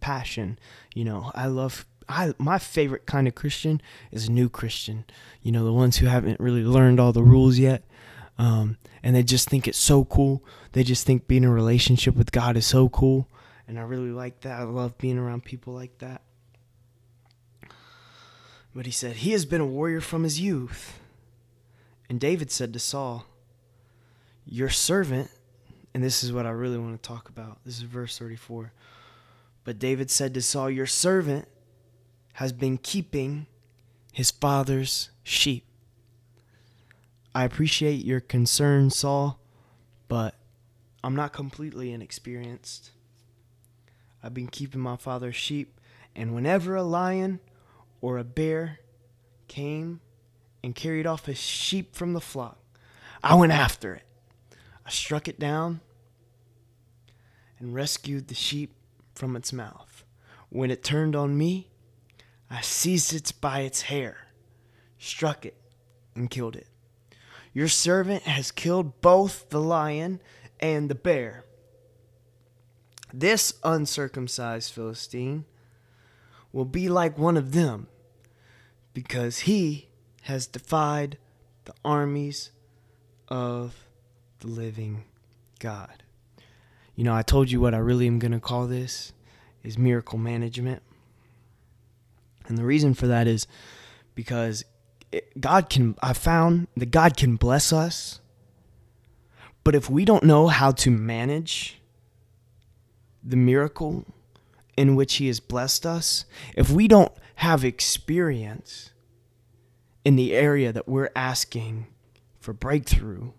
passion. 0.00 0.58
You 0.94 1.04
know, 1.04 1.30
I 1.34 1.46
love. 1.46 1.86
I 2.08 2.34
my 2.38 2.58
favorite 2.58 3.06
kind 3.06 3.26
of 3.26 3.34
Christian 3.34 3.80
is 4.12 4.28
a 4.28 4.32
new 4.32 4.48
Christian. 4.48 5.04
You 5.42 5.52
know, 5.52 5.64
the 5.64 5.72
ones 5.72 5.96
who 5.96 6.06
haven't 6.06 6.38
really 6.38 6.62
learned 6.62 7.00
all 7.00 7.12
the 7.12 7.22
rules 7.22 7.58
yet, 7.58 7.84
um, 8.38 8.76
and 9.02 9.16
they 9.16 9.22
just 9.22 9.48
think 9.48 9.66
it's 9.66 9.78
so 9.78 10.04
cool. 10.04 10.44
They 10.72 10.84
just 10.84 11.06
think 11.06 11.26
being 11.26 11.42
in 11.42 11.48
a 11.48 11.52
relationship 11.52 12.14
with 12.14 12.30
God 12.30 12.56
is 12.56 12.66
so 12.66 12.88
cool, 12.90 13.28
and 13.66 13.78
I 13.78 13.82
really 13.82 14.10
like 14.10 14.40
that. 14.40 14.60
I 14.60 14.64
love 14.64 14.98
being 14.98 15.18
around 15.18 15.44
people 15.44 15.72
like 15.72 15.98
that. 15.98 16.22
But 18.74 18.86
he 18.86 18.92
said 18.92 19.16
he 19.16 19.32
has 19.32 19.44
been 19.46 19.60
a 19.60 19.66
warrior 19.66 20.00
from 20.00 20.22
his 20.22 20.40
youth. 20.40 21.00
And 22.08 22.20
David 22.20 22.52
said 22.52 22.72
to 22.72 22.78
Saul, 22.78 23.26
your 24.46 24.68
servant, 24.68 25.30
and 25.92 26.02
this 26.02 26.22
is 26.22 26.32
what 26.32 26.46
I 26.46 26.50
really 26.50 26.78
want 26.78 27.02
to 27.02 27.08
talk 27.08 27.28
about. 27.28 27.58
This 27.64 27.78
is 27.78 27.82
verse 27.82 28.16
34. 28.16 28.72
But 29.64 29.80
David 29.80 30.10
said 30.10 30.32
to 30.34 30.42
Saul, 30.42 30.70
Your 30.70 30.86
servant 30.86 31.48
has 32.34 32.52
been 32.52 32.78
keeping 32.78 33.46
his 34.12 34.30
father's 34.30 35.10
sheep. 35.24 35.64
I 37.34 37.44
appreciate 37.44 38.04
your 38.04 38.20
concern, 38.20 38.90
Saul, 38.90 39.40
but 40.06 40.36
I'm 41.02 41.16
not 41.16 41.32
completely 41.32 41.92
inexperienced. 41.92 42.92
I've 44.26 44.34
been 44.34 44.48
keeping 44.48 44.80
my 44.80 44.96
father's 44.96 45.36
sheep, 45.36 45.80
and 46.16 46.34
whenever 46.34 46.74
a 46.74 46.82
lion 46.82 47.38
or 48.00 48.18
a 48.18 48.24
bear 48.24 48.80
came 49.46 50.00
and 50.64 50.74
carried 50.74 51.06
off 51.06 51.28
a 51.28 51.34
sheep 51.34 51.94
from 51.94 52.12
the 52.12 52.20
flock, 52.20 52.58
I 53.22 53.36
went 53.36 53.52
after 53.52 53.94
it 53.94 54.02
I 54.84 54.90
struck 54.90 55.28
it 55.28 55.38
down 55.38 55.80
and 57.60 57.72
rescued 57.72 58.26
the 58.26 58.34
sheep 58.34 58.74
from 59.14 59.36
its 59.36 59.52
mouth. 59.52 60.04
When 60.48 60.72
it 60.72 60.82
turned 60.82 61.14
on 61.14 61.38
me, 61.38 61.70
I 62.50 62.62
seized 62.62 63.12
it 63.12 63.32
by 63.40 63.60
its 63.60 63.82
hair, 63.82 64.26
struck 64.98 65.46
it, 65.46 65.56
and 66.16 66.28
killed 66.28 66.56
it. 66.56 66.66
Your 67.52 67.68
servant 67.68 68.24
has 68.24 68.50
killed 68.50 69.00
both 69.00 69.50
the 69.50 69.60
lion 69.60 70.20
and 70.58 70.88
the 70.88 70.96
bear. 70.96 71.44
This 73.18 73.54
uncircumcised 73.64 74.70
Philistine 74.70 75.46
will 76.52 76.66
be 76.66 76.90
like 76.90 77.16
one 77.16 77.38
of 77.38 77.52
them, 77.52 77.88
because 78.92 79.40
he 79.40 79.88
has 80.22 80.46
defied 80.46 81.16
the 81.64 81.72
armies 81.82 82.50
of 83.28 83.86
the 84.40 84.48
living 84.48 85.04
God. 85.60 86.02
You 86.94 87.04
know, 87.04 87.14
I 87.14 87.22
told 87.22 87.50
you 87.50 87.58
what 87.58 87.74
I 87.74 87.78
really 87.78 88.06
am 88.06 88.18
going 88.18 88.32
to 88.32 88.40
call 88.40 88.66
this 88.66 89.14
is 89.64 89.78
miracle 89.78 90.18
management. 90.18 90.82
And 92.48 92.58
the 92.58 92.64
reason 92.64 92.92
for 92.92 93.06
that 93.06 93.26
is 93.26 93.46
because 94.14 94.62
God 95.40 95.70
can, 95.70 95.96
I 96.02 96.12
found 96.12 96.68
that 96.76 96.90
God 96.90 97.16
can 97.16 97.36
bless 97.36 97.72
us. 97.72 98.20
But 99.64 99.74
if 99.74 99.88
we 99.88 100.04
don't 100.04 100.24
know 100.24 100.48
how 100.48 100.72
to 100.72 100.90
manage 100.90 101.80
the 103.26 103.36
miracle 103.36 104.04
in 104.76 104.94
which 104.94 105.16
He 105.16 105.26
has 105.26 105.40
blessed 105.40 105.84
us, 105.84 106.24
if 106.56 106.70
we 106.70 106.86
don't 106.86 107.12
have 107.36 107.64
experience 107.64 108.90
in 110.04 110.16
the 110.16 110.34
area 110.34 110.72
that 110.72 110.88
we're 110.88 111.10
asking 111.16 111.88
for 112.38 112.52
breakthrough, 112.52 113.32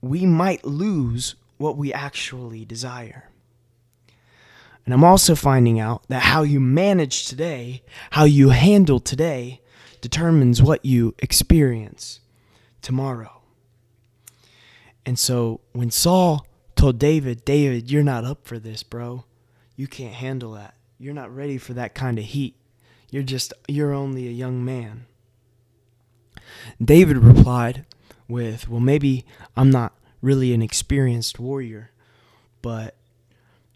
we 0.00 0.24
might 0.24 0.64
lose 0.64 1.34
what 1.58 1.76
we 1.76 1.92
actually 1.92 2.64
desire. 2.64 3.28
And 4.86 4.94
I'm 4.94 5.04
also 5.04 5.34
finding 5.34 5.78
out 5.78 6.04
that 6.08 6.22
how 6.22 6.42
you 6.42 6.58
manage 6.58 7.26
today, 7.26 7.82
how 8.12 8.24
you 8.24 8.48
handle 8.48 8.98
today, 8.98 9.60
determines 10.00 10.62
what 10.62 10.84
you 10.84 11.14
experience 11.18 12.20
tomorrow. 12.80 13.42
And 15.04 15.18
so 15.18 15.60
when 15.72 15.90
Saul 15.90 16.46
told 16.80 16.98
David, 16.98 17.44
David, 17.44 17.90
you're 17.90 18.02
not 18.02 18.24
up 18.24 18.46
for 18.46 18.58
this, 18.58 18.82
bro. 18.82 19.24
You 19.76 19.86
can't 19.86 20.14
handle 20.14 20.52
that. 20.52 20.74
You're 20.98 21.12
not 21.12 21.34
ready 21.34 21.58
for 21.58 21.74
that 21.74 21.94
kind 21.94 22.18
of 22.18 22.24
heat. 22.24 22.56
You're 23.10 23.22
just, 23.22 23.52
you're 23.68 23.92
only 23.92 24.26
a 24.26 24.30
young 24.30 24.64
man. 24.64 25.04
David 26.82 27.18
replied, 27.18 27.84
with, 28.28 28.66
well, 28.66 28.80
maybe 28.80 29.26
I'm 29.58 29.68
not 29.68 29.92
really 30.22 30.54
an 30.54 30.62
experienced 30.62 31.38
warrior, 31.38 31.90
but, 32.62 32.94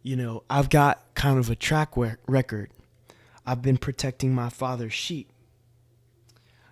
you 0.03 0.17
know, 0.17 0.45
I've 0.49 0.71
got 0.71 1.15
kind 1.15 1.39
of 1.39 1.51
a 1.51 1.57
track 1.57 1.91
record. 2.27 2.71
I've 3.45 3.61
been 3.61 3.77
protecting 3.77 4.35
my 4.35 4.49
father's 4.49 4.95
sheep. 4.95 5.29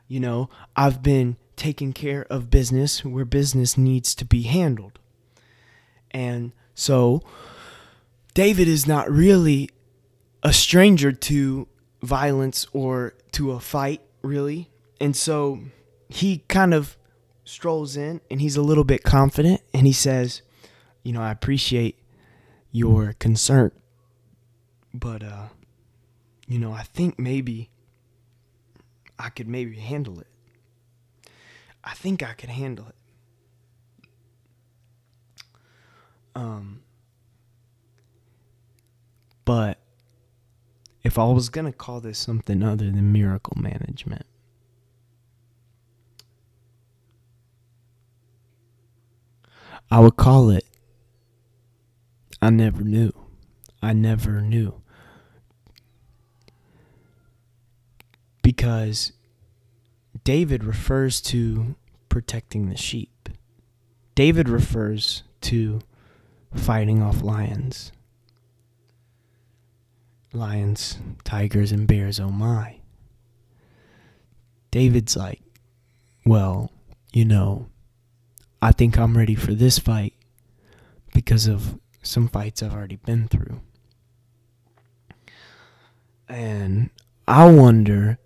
You 0.09 0.21
know, 0.21 0.49
I've 0.77 1.03
been 1.03 1.37
taking 1.57 1.93
care 1.93 2.27
of 2.31 2.49
business 2.49 3.05
where 3.05 3.27
business 3.27 3.77
needs 3.77 4.15
to 4.15 4.25
be 4.25 4.43
handled. 4.43 4.99
And 6.13 6.53
so, 6.75 7.23
David 8.35 8.69
is 8.69 8.87
not 8.87 9.11
really 9.11 9.71
a 10.43 10.53
stranger 10.53 11.13
to 11.13 11.69
violence 12.03 12.67
or 12.73 13.15
to 13.33 13.53
a 13.53 13.61
fight, 13.61 14.01
really. 14.23 14.71
And 15.01 15.17
so, 15.17 15.61
he 16.09 16.39
kind 16.49 16.75
of 16.75 16.97
strolls 17.45 17.97
in 17.97 18.21
and 18.31 18.41
he's 18.41 18.57
a 18.57 18.63
little 18.63 18.85
bit 18.85 19.03
confident 19.03 19.61
and 19.75 19.87
he 19.87 19.93
says, 19.93 20.43
You 21.03 21.13
know, 21.13 21.23
I 21.23 21.31
appreciate 21.31 21.99
your 22.71 23.15
concern, 23.19 23.73
but, 24.95 25.23
uh, 25.23 25.49
you 26.47 26.59
know, 26.59 26.73
I 26.73 26.83
think 26.83 27.19
maybe 27.19 27.71
I 29.19 29.29
could 29.29 29.49
maybe 29.49 29.77
handle 29.77 30.21
it. 30.21 30.27
I 31.85 31.95
think 31.95 32.23
I 32.23 32.33
could 32.33 32.51
handle 32.51 32.87
it. 32.89 32.95
Um, 36.35 36.83
but 39.45 39.79
if 41.03 41.19
I 41.19 41.25
was 41.25 41.49
going 41.49 41.67
to 41.67 41.73
call 41.73 42.01
this 42.01 42.19
something 42.19 42.63
other 42.63 42.87
than 42.87 43.13
miracle 43.13 43.57
management, 43.57 44.27
I 49.91 50.01
would 50.01 50.17
call 50.17 50.49
it 50.51 50.65
I 52.43 52.51
never 52.51 52.83
knew. 52.83 53.13
I 53.81 53.93
never 53.93 54.41
knew. 54.41 54.83
Because 58.43 59.13
David 60.25 60.65
refers 60.65 61.21
to 61.21 61.77
protecting 62.09 62.69
the 62.69 62.77
sheep. 62.77 63.29
David 64.17 64.49
refers 64.49 65.23
to 65.43 65.81
fighting 66.55 67.03
off 67.03 67.23
lions. 67.23 67.93
Lions, 70.33 70.99
tigers, 71.25 71.73
and 71.73 71.87
bears, 71.87 72.19
oh 72.19 72.31
my. 72.31 72.81
David's 74.71 75.17
like, 75.17 75.43
well, 76.25 76.71
you 77.13 77.25
know, 77.25 77.69
I 78.63 78.73
think 78.73 78.99
I'm 78.99 79.17
ready 79.17 79.35
for 79.35 79.55
this 79.55 79.79
fight 79.79 80.15
because 81.13 81.47
of 81.47 81.79
some 82.03 82.29
fights 82.29 82.63
I've 82.63 82.73
already 82.73 82.97
been 82.97 83.29
through. 83.29 83.61
And 86.29 86.89
I 87.29 87.51
wonder, 87.51 88.19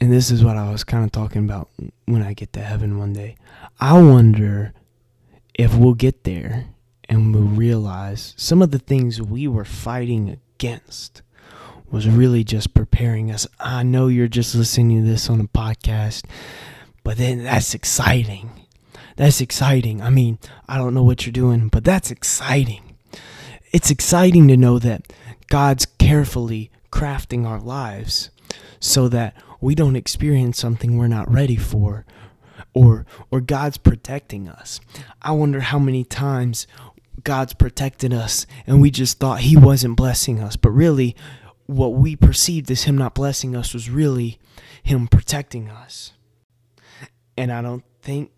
and 0.00 0.12
this 0.12 0.30
is 0.30 0.42
what 0.42 0.56
I 0.56 0.70
was 0.70 0.82
kind 0.82 1.04
of 1.04 1.12
talking 1.12 1.44
about 1.44 1.68
when 2.06 2.22
I 2.22 2.32
get 2.32 2.52
to 2.54 2.60
heaven 2.60 2.98
one 2.98 3.12
day. 3.12 3.36
I 3.78 4.00
wonder 4.00 4.74
if 5.54 5.74
we'll 5.76 5.94
get 5.94 6.24
there 6.24 6.66
and 7.08 7.34
we'll 7.34 7.44
realize 7.44 8.34
some 8.36 8.62
of 8.62 8.70
the 8.70 8.78
things 8.78 9.20
we 9.22 9.46
were 9.46 9.64
fighting 9.64 10.38
against 10.56 11.22
was 11.90 12.08
really 12.08 12.42
just 12.42 12.74
preparing 12.74 13.30
us. 13.30 13.46
I 13.60 13.82
know 13.82 14.08
you're 14.08 14.28
just 14.28 14.54
listening 14.54 15.02
to 15.02 15.08
this 15.08 15.30
on 15.30 15.40
a 15.40 15.44
podcast, 15.44 16.24
but 17.04 17.16
then 17.16 17.44
that's 17.44 17.74
exciting. 17.74 18.50
That's 19.16 19.40
exciting. 19.40 20.02
I 20.02 20.10
mean, 20.10 20.38
I 20.68 20.76
don't 20.76 20.94
know 20.94 21.04
what 21.04 21.24
you're 21.24 21.32
doing, 21.32 21.68
but 21.68 21.84
that's 21.84 22.10
exciting. 22.10 22.96
It's 23.72 23.90
exciting 23.90 24.48
to 24.48 24.56
know 24.56 24.78
that 24.78 25.12
God's 25.48 25.86
carefully 25.86 26.70
crafting 26.90 27.46
our 27.46 27.60
lives 27.60 28.30
so 28.80 29.08
that 29.08 29.34
we 29.60 29.74
don't 29.74 29.96
experience 29.96 30.58
something 30.58 30.96
we're 30.96 31.08
not 31.08 31.30
ready 31.32 31.56
for 31.56 32.04
or 32.74 33.06
or 33.30 33.40
God's 33.40 33.78
protecting 33.78 34.48
us. 34.48 34.80
I 35.22 35.32
wonder 35.32 35.60
how 35.60 35.78
many 35.78 36.04
times 36.04 36.66
God's 37.24 37.54
protected 37.54 38.12
us 38.12 38.46
and 38.66 38.80
we 38.80 38.90
just 38.90 39.18
thought 39.18 39.40
he 39.40 39.56
wasn't 39.56 39.96
blessing 39.96 40.40
us, 40.40 40.56
but 40.56 40.70
really 40.70 41.16
what 41.66 41.94
we 41.94 42.16
perceived 42.16 42.70
as 42.70 42.84
him 42.84 42.96
not 42.96 43.14
blessing 43.14 43.56
us 43.56 43.74
was 43.74 43.90
really 43.90 44.38
him 44.82 45.08
protecting 45.08 45.68
us. 45.68 46.12
And 47.36 47.52
I 47.52 47.60
don't 47.60 47.84
think 48.02 48.30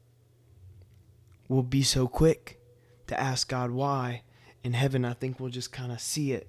we'll 1.49 1.62
be 1.62 1.82
so 1.82 2.08
quick 2.08 2.58
to 3.06 3.18
ask 3.18 3.49
God 3.49 3.70
why. 3.70 4.23
In 4.64 4.73
heaven, 4.73 5.04
I 5.04 5.12
think 5.12 5.38
we'll 5.38 5.50
just 5.50 5.73
kind 5.73 5.92
of 5.92 6.00
see 6.00 6.32
it. 6.32 6.49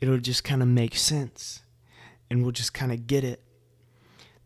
It'll 0.00 0.18
just 0.18 0.44
kind 0.44 0.62
of 0.62 0.68
make 0.68 0.96
sense. 0.96 1.62
And 2.30 2.42
we'll 2.42 2.52
just 2.52 2.72
kind 2.72 2.92
of 2.92 3.06
get 3.06 3.24
it. 3.24 3.42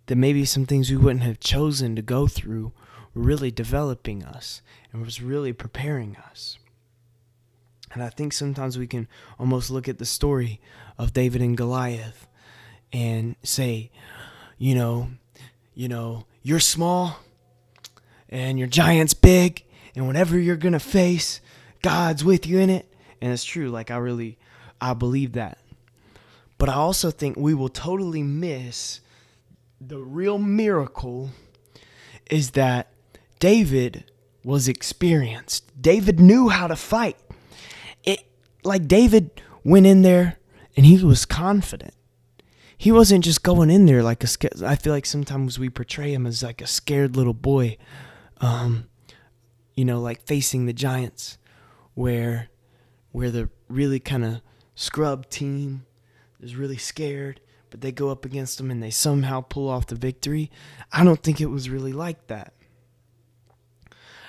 That 0.06 0.16
maybe 0.16 0.44
some 0.44 0.66
things 0.66 0.90
we 0.90 0.96
wouldn't 0.96 1.24
have 1.24 1.40
chosen 1.40 1.96
to 1.96 2.02
go 2.02 2.26
through 2.26 2.72
were 3.14 3.22
really 3.22 3.50
developing 3.50 4.24
us 4.24 4.62
and 4.92 5.04
was 5.04 5.20
really 5.20 5.52
preparing 5.52 6.16
us. 6.16 6.58
And 7.94 8.02
I 8.02 8.08
think 8.10 8.32
sometimes 8.32 8.76
we 8.76 8.86
can 8.86 9.08
almost 9.38 9.70
look 9.70 9.88
at 9.88 9.98
the 9.98 10.04
story 10.04 10.60
of 10.98 11.12
David 11.12 11.40
and 11.40 11.56
Goliath 11.56 12.26
and 12.92 13.36
say, 13.42 13.90
you 14.58 14.74
know, 14.74 15.08
you 15.74 15.88
know, 15.88 16.26
you're 16.42 16.60
small 16.60 17.18
and 18.28 18.58
your 18.58 18.68
giant's 18.68 19.14
big 19.14 19.64
and 19.94 20.06
whatever 20.06 20.38
you're 20.38 20.56
to 20.56 20.80
face, 20.80 21.40
God's 21.82 22.24
with 22.24 22.46
you 22.46 22.58
in 22.58 22.68
it. 22.68 22.92
And 23.20 23.32
it's 23.32 23.44
true, 23.44 23.70
like 23.70 23.90
I 23.90 23.96
really 23.96 24.38
I 24.80 24.92
believe 24.94 25.32
that. 25.32 25.58
But 26.58 26.68
I 26.68 26.74
also 26.74 27.10
think 27.10 27.36
we 27.36 27.54
will 27.54 27.68
totally 27.68 28.22
miss 28.22 29.00
the 29.80 29.98
real 29.98 30.38
miracle 30.38 31.30
is 32.30 32.52
that 32.52 32.88
David 33.38 34.10
was 34.44 34.68
experienced. 34.68 35.70
David 35.80 36.20
knew 36.20 36.48
how 36.48 36.66
to 36.66 36.76
fight. 36.76 37.16
Like 38.64 38.88
David 38.88 39.42
went 39.62 39.86
in 39.86 40.02
there 40.02 40.38
and 40.76 40.86
he 40.86 41.02
was 41.04 41.24
confident. 41.24 41.94
He 42.76 42.90
wasn't 42.90 43.24
just 43.24 43.42
going 43.42 43.70
in 43.70 43.86
there 43.86 44.02
like 44.02 44.24
a 44.24 44.28
I 44.66 44.76
feel 44.76 44.92
like 44.92 45.06
sometimes 45.06 45.58
we 45.58 45.70
portray 45.70 46.12
him 46.12 46.26
as 46.26 46.42
like 46.42 46.60
a 46.60 46.66
scared 46.66 47.16
little 47.16 47.34
boy. 47.34 47.76
Um 48.40 48.88
you 49.74 49.84
know, 49.84 50.00
like 50.00 50.26
facing 50.26 50.66
the 50.66 50.72
giants 50.72 51.38
where 51.94 52.48
where 53.12 53.30
the 53.30 53.48
really 53.68 54.00
kind 54.00 54.24
of 54.24 54.40
scrub 54.74 55.28
team 55.30 55.86
is 56.40 56.56
really 56.56 56.76
scared, 56.76 57.40
but 57.70 57.80
they 57.80 57.92
go 57.92 58.10
up 58.10 58.24
against 58.24 58.58
them 58.58 58.70
and 58.70 58.82
they 58.82 58.90
somehow 58.90 59.40
pull 59.40 59.68
off 59.68 59.86
the 59.86 59.94
victory. 59.94 60.50
I 60.92 61.04
don't 61.04 61.22
think 61.22 61.40
it 61.40 61.46
was 61.46 61.70
really 61.70 61.92
like 61.92 62.26
that. 62.26 62.54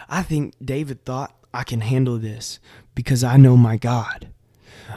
I 0.08 0.22
think 0.22 0.54
David 0.64 1.04
thought, 1.04 1.36
I 1.54 1.64
can 1.64 1.82
handle 1.82 2.18
this 2.18 2.60
because 2.96 3.24
I 3.24 3.38
know 3.38 3.58
my 3.58 3.78
God. 3.78 4.30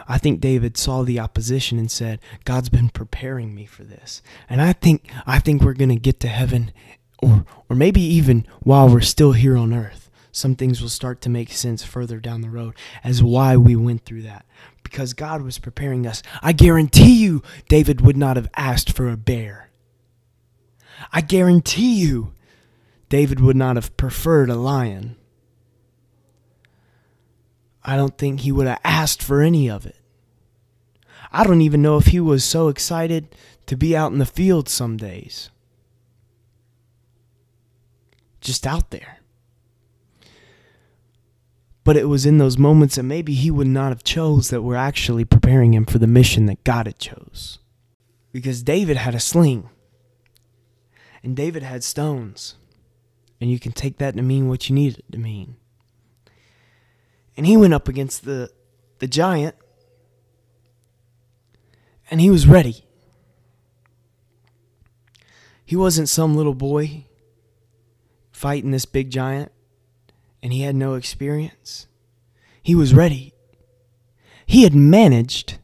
I 0.07 0.19
think 0.19 0.41
David 0.41 0.77
saw 0.77 1.03
the 1.03 1.21
opposition 1.21 1.79
and 1.79 1.91
said, 1.91 2.21
God's 2.45 2.69
been 2.69 2.89
preparing 2.89 3.55
me 3.55 3.67
for 3.67 3.85
this. 3.85 4.23
And 4.49 4.63
I 4.63 4.73
think 4.73 5.11
I 5.27 5.39
think 5.39 5.63
we're 5.63 5.75
going 5.75 5.89
to 5.91 5.97
get 5.97 6.21
to 6.21 6.29
heaven 6.29 6.73
or 7.19 7.45
or 7.69 7.77
maybe 7.77 8.01
even 8.01 8.47
while 8.63 8.89
we're 8.89 9.01
still 9.01 9.33
here 9.33 9.57
on 9.57 9.75
earth. 9.75 10.11
Some 10.33 10.55
things 10.55 10.81
will 10.81 10.89
start 10.89 11.21
to 11.23 11.29
make 11.29 11.51
sense 11.53 11.83
further 11.83 12.21
down 12.21 12.43
the 12.43 12.51
road 12.51 12.75
as 13.03 13.23
why 13.23 13.57
we 13.57 13.75
went 13.75 14.05
through 14.05 14.23
that 14.23 14.47
because 14.83 15.13
God 15.13 15.43
was 15.43 15.59
preparing 15.59 16.07
us. 16.07 16.23
I 16.43 16.53
guarantee 16.53 17.15
you 17.15 17.43
David 17.69 18.01
would 18.01 18.17
not 18.17 18.37
have 18.37 18.49
asked 18.57 18.93
for 18.93 19.09
a 19.09 19.17
bear. 19.17 19.71
I 21.13 21.21
guarantee 21.21 21.95
you 21.95 22.33
David 23.09 23.41
would 23.41 23.57
not 23.57 23.77
have 23.77 23.97
preferred 23.97 24.51
a 24.51 24.55
lion. 24.55 25.17
I 27.89 27.97
don't 27.97 28.19
think 28.19 28.41
he 28.41 28.53
would 28.53 28.67
have 28.67 28.83
asked 28.85 29.23
for 29.23 29.41
any 29.41 29.71
of 29.71 29.87
it. 29.87 29.97
I 31.33 31.43
don't 31.43 31.63
even 31.63 31.81
know 31.81 31.97
if 31.97 32.09
he 32.09 32.21
was 32.21 32.45
so 32.45 32.69
excited 32.69 33.35
to 33.65 33.79
be 33.79 33.97
out 33.97 34.13
in 34.13 34.19
the 34.19 34.27
field 34.27 34.69
some 34.69 34.99
days. 34.99 35.49
Just 38.43 38.67
out 38.67 38.91
there. 38.91 39.21
But 41.83 41.97
it 41.97 42.11
was 42.11 42.27
in 42.27 42.37
those 42.37 42.59
moments 42.59 42.97
that 42.97 43.05
maybe 43.05 43.33
he 43.33 43.51
would 43.51 43.67
not 43.67 43.89
have 43.89 44.05
chose 44.05 44.51
that 44.51 44.61
were 44.61 44.77
actually 44.77 45.25
preparing 45.25 45.73
him 45.73 45.87
for 45.87 45.97
the 45.97 46.07
mission 46.07 46.45
that 46.45 46.65
God 46.65 46.85
had 46.85 46.99
chose. 46.99 47.59
Because 48.33 48.63
David 48.63 48.99
had 48.99 49.15
a 49.15 49.21
sling. 49.21 49.71
And 51.23 51.35
David 51.35 51.63
had 51.63 51.83
stones. 51.83 52.57
And 53.41 53.51
you 53.51 53.59
can 53.59 53.73
take 53.73 53.97
that 53.97 54.15
to 54.15 54.21
mean 54.21 54.47
what 54.47 54.69
you 54.69 54.75
need 54.75 54.99
it 54.99 55.11
to 55.13 55.17
mean. 55.19 55.57
And 57.39 57.47
he 57.47 57.57
went 57.57 57.73
up 57.73 57.87
against 57.87 58.25
the, 58.25 58.51
the 58.99 59.07
giant, 59.07 59.55
and 62.11 62.21
he 62.21 62.31
was 62.31 62.49
ready. 62.49 62.85
He 65.65 65.77
wasn't 65.77 66.09
some 66.09 66.37
little 66.37 66.53
boy 66.53 67.05
fighting 68.33 68.73
this 68.73 68.87
big 68.87 69.11
giant, 69.11 69.53
and 70.43 70.53
he 70.53 70.63
had 70.63 70.75
no 70.75 70.95
experience. 70.95 71.87
He 72.61 72.75
was 72.75 72.93
ready. 72.93 73.33
He 74.45 74.65
had 74.65 74.75
managed 74.75 75.59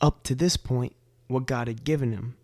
up 0.00 0.22
to 0.22 0.34
this 0.34 0.56
point 0.56 0.96
what 1.26 1.44
God 1.44 1.68
had 1.68 1.84
given 1.84 2.12
him. 2.12 2.34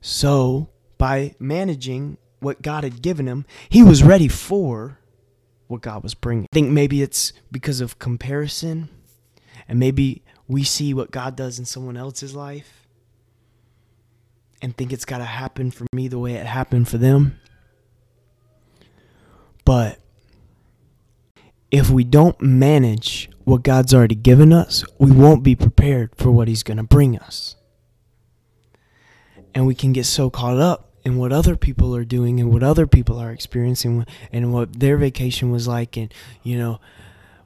So, 0.00 0.68
by 0.98 1.34
managing 1.40 2.16
what 2.38 2.62
God 2.62 2.84
had 2.84 3.02
given 3.02 3.26
him, 3.26 3.44
he 3.68 3.82
was 3.82 4.04
ready 4.04 4.28
for 4.28 4.99
what 5.70 5.82
God 5.82 6.02
was 6.02 6.14
bringing. 6.14 6.44
I 6.44 6.54
think 6.54 6.70
maybe 6.70 7.02
it's 7.02 7.32
because 7.50 7.80
of 7.80 7.98
comparison, 7.98 8.88
and 9.68 9.78
maybe 9.78 10.22
we 10.48 10.64
see 10.64 10.92
what 10.92 11.10
God 11.10 11.36
does 11.36 11.58
in 11.58 11.64
someone 11.64 11.96
else's 11.96 12.34
life 12.34 12.86
and 14.62 14.76
think 14.76 14.92
it's 14.92 15.04
got 15.04 15.18
to 15.18 15.24
happen 15.24 15.70
for 15.70 15.86
me 15.92 16.08
the 16.08 16.18
way 16.18 16.34
it 16.34 16.46
happened 16.46 16.88
for 16.88 16.98
them. 16.98 17.38
But 19.64 19.98
if 21.70 21.88
we 21.88 22.04
don't 22.04 22.40
manage 22.40 23.30
what 23.44 23.62
God's 23.62 23.94
already 23.94 24.16
given 24.16 24.52
us, 24.52 24.84
we 24.98 25.10
won't 25.10 25.42
be 25.42 25.54
prepared 25.54 26.10
for 26.16 26.30
what 26.30 26.48
He's 26.48 26.62
going 26.62 26.76
to 26.76 26.82
bring 26.82 27.16
us. 27.18 27.56
And 29.54 29.66
we 29.66 29.74
can 29.74 29.92
get 29.92 30.06
so 30.06 30.30
caught 30.30 30.58
up 30.58 30.89
and 31.04 31.18
what 31.18 31.32
other 31.32 31.56
people 31.56 31.94
are 31.94 32.04
doing 32.04 32.40
and 32.40 32.52
what 32.52 32.62
other 32.62 32.86
people 32.86 33.18
are 33.18 33.30
experiencing 33.30 34.06
and 34.32 34.52
what 34.52 34.80
their 34.80 34.96
vacation 34.96 35.50
was 35.50 35.66
like 35.66 35.96
and 35.96 36.12
you 36.42 36.58
know 36.58 36.80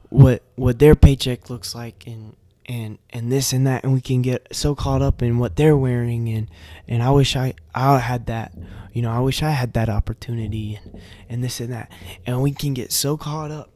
what 0.09 0.43
what 0.55 0.79
their 0.79 0.95
paycheck 0.95 1.49
looks 1.49 1.73
like 1.73 2.05
and 2.05 2.35
and 2.67 2.97
and 3.11 3.31
this 3.31 3.53
and 3.53 3.65
that. 3.67 3.83
And 3.83 3.93
we 3.93 4.01
can 4.01 4.21
get 4.21 4.47
so 4.51 4.75
caught 4.75 5.01
up 5.01 5.21
in 5.21 5.37
what 5.37 5.55
they're 5.55 5.77
wearing 5.77 6.29
and 6.29 6.49
and 6.87 7.03
I 7.03 7.11
wish 7.11 7.35
I 7.35 7.53
I 7.73 7.99
had 7.99 8.25
that 8.27 8.53
you 8.93 9.01
know 9.01 9.11
I 9.11 9.19
wish 9.19 9.43
I 9.43 9.51
had 9.51 9.73
that 9.73 9.89
opportunity 9.89 10.79
and 10.83 11.01
and 11.29 11.43
this 11.43 11.59
and 11.59 11.71
that. 11.71 11.91
And 12.25 12.41
we 12.41 12.51
can 12.51 12.73
get 12.73 12.91
so 12.91 13.17
caught 13.17 13.51
up 13.51 13.69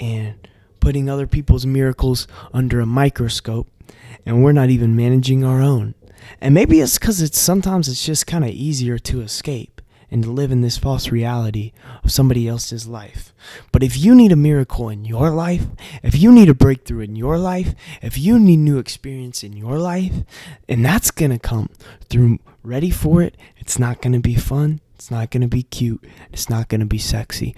and 0.00 0.34
putting 0.80 1.10
other 1.10 1.26
people's 1.26 1.66
miracles 1.66 2.26
under 2.52 2.80
a 2.80 2.86
microscope 2.86 3.68
and 4.24 4.42
we're 4.42 4.52
not 4.52 4.70
even 4.70 4.94
managing 4.94 5.44
our 5.44 5.60
own 5.60 5.94
and 6.40 6.54
maybe 6.54 6.80
it's 6.80 6.98
because 6.98 7.20
it's 7.22 7.40
sometimes 7.40 7.88
it's 7.88 8.04
just 8.04 8.26
kind 8.26 8.44
of 8.44 8.50
easier 8.50 8.98
to 8.98 9.20
escape 9.20 9.80
and 10.10 10.22
to 10.22 10.30
live 10.30 10.50
in 10.50 10.62
this 10.62 10.78
false 10.78 11.10
reality 11.10 11.72
of 12.02 12.10
somebody 12.10 12.48
else's 12.48 12.86
life. 12.86 13.32
But 13.72 13.82
if 13.82 13.96
you 13.96 14.14
need 14.14 14.32
a 14.32 14.36
miracle 14.36 14.88
in 14.88 15.04
your 15.04 15.30
life, 15.30 15.66
if 16.02 16.18
you 16.18 16.32
need 16.32 16.48
a 16.48 16.54
breakthrough 16.54 17.00
in 17.00 17.16
your 17.16 17.38
life, 17.38 17.74
if 18.00 18.16
you 18.16 18.38
need 18.38 18.58
new 18.58 18.78
experience 18.78 19.42
in 19.42 19.52
your 19.52 19.78
life, 19.78 20.12
and 20.68 20.84
that's 20.84 21.10
going 21.10 21.30
to 21.30 21.38
come 21.38 21.68
through 22.08 22.38
ready 22.62 22.90
for 22.90 23.22
it, 23.22 23.36
it's 23.58 23.78
not 23.78 24.00
going 24.00 24.14
to 24.14 24.20
be 24.20 24.34
fun, 24.34 24.80
it's 24.94 25.10
not 25.10 25.30
going 25.30 25.42
to 25.42 25.48
be 25.48 25.62
cute, 25.62 26.04
it's 26.32 26.48
not 26.48 26.68
going 26.68 26.80
to 26.80 26.86
be 26.86 26.98
sexy. 26.98 27.54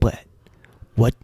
But 0.00 0.24
what 0.96 1.14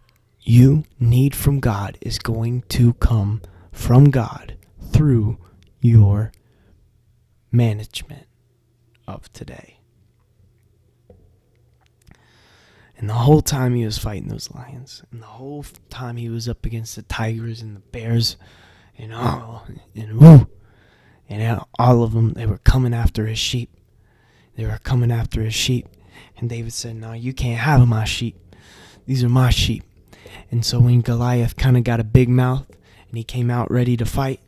you 0.41 0.85
need 0.99 1.35
from 1.35 1.59
God 1.59 1.97
is 2.01 2.19
going 2.19 2.63
to 2.69 2.93
come 2.95 3.41
from 3.71 4.11
God 4.11 4.55
through 4.91 5.37
your 5.81 6.31
management 7.53 8.27
of 9.07 9.31
today. 9.31 9.79
And 12.97 13.09
the 13.09 13.13
whole 13.13 13.41
time 13.41 13.75
he 13.75 13.85
was 13.85 13.97
fighting 13.97 14.27
those 14.27 14.51
lions, 14.51 15.03
and 15.11 15.21
the 15.21 15.27
whole 15.27 15.65
time 15.89 16.17
he 16.17 16.29
was 16.29 16.47
up 16.47 16.65
against 16.65 16.95
the 16.95 17.01
tigers 17.03 17.61
and 17.61 17.75
the 17.75 17.81
bears, 17.81 18.37
and 18.97 19.13
all, 19.13 19.65
and 19.95 20.19
woo, 20.19 20.47
And 21.29 21.61
all 21.79 22.03
of 22.03 22.13
them, 22.13 22.33
they 22.33 22.45
were 22.45 22.59
coming 22.59 22.93
after 22.93 23.25
his 23.25 23.39
sheep. 23.39 23.69
They 24.55 24.65
were 24.65 24.79
coming 24.83 25.11
after 25.11 25.41
his 25.41 25.53
sheep. 25.53 25.87
And 26.37 26.49
David 26.49 26.73
said, 26.73 26.95
No, 26.95 27.13
you 27.13 27.33
can't 27.33 27.59
have 27.59 27.87
my 27.87 28.05
sheep. 28.05 28.37
These 29.05 29.23
are 29.23 29.29
my 29.29 29.49
sheep. 29.49 29.83
And 30.51 30.63
so 30.63 30.79
when 30.79 31.01
Goliath 31.01 31.55
kind 31.55 31.75
of 31.75 31.83
got 31.83 31.99
a 31.99 32.03
big 32.03 32.29
mouth 32.29 32.69
and 33.09 33.17
he 33.17 33.23
came 33.23 33.49
out 33.49 33.71
ready 33.71 33.97
to 33.97 34.05
fight, 34.05 34.39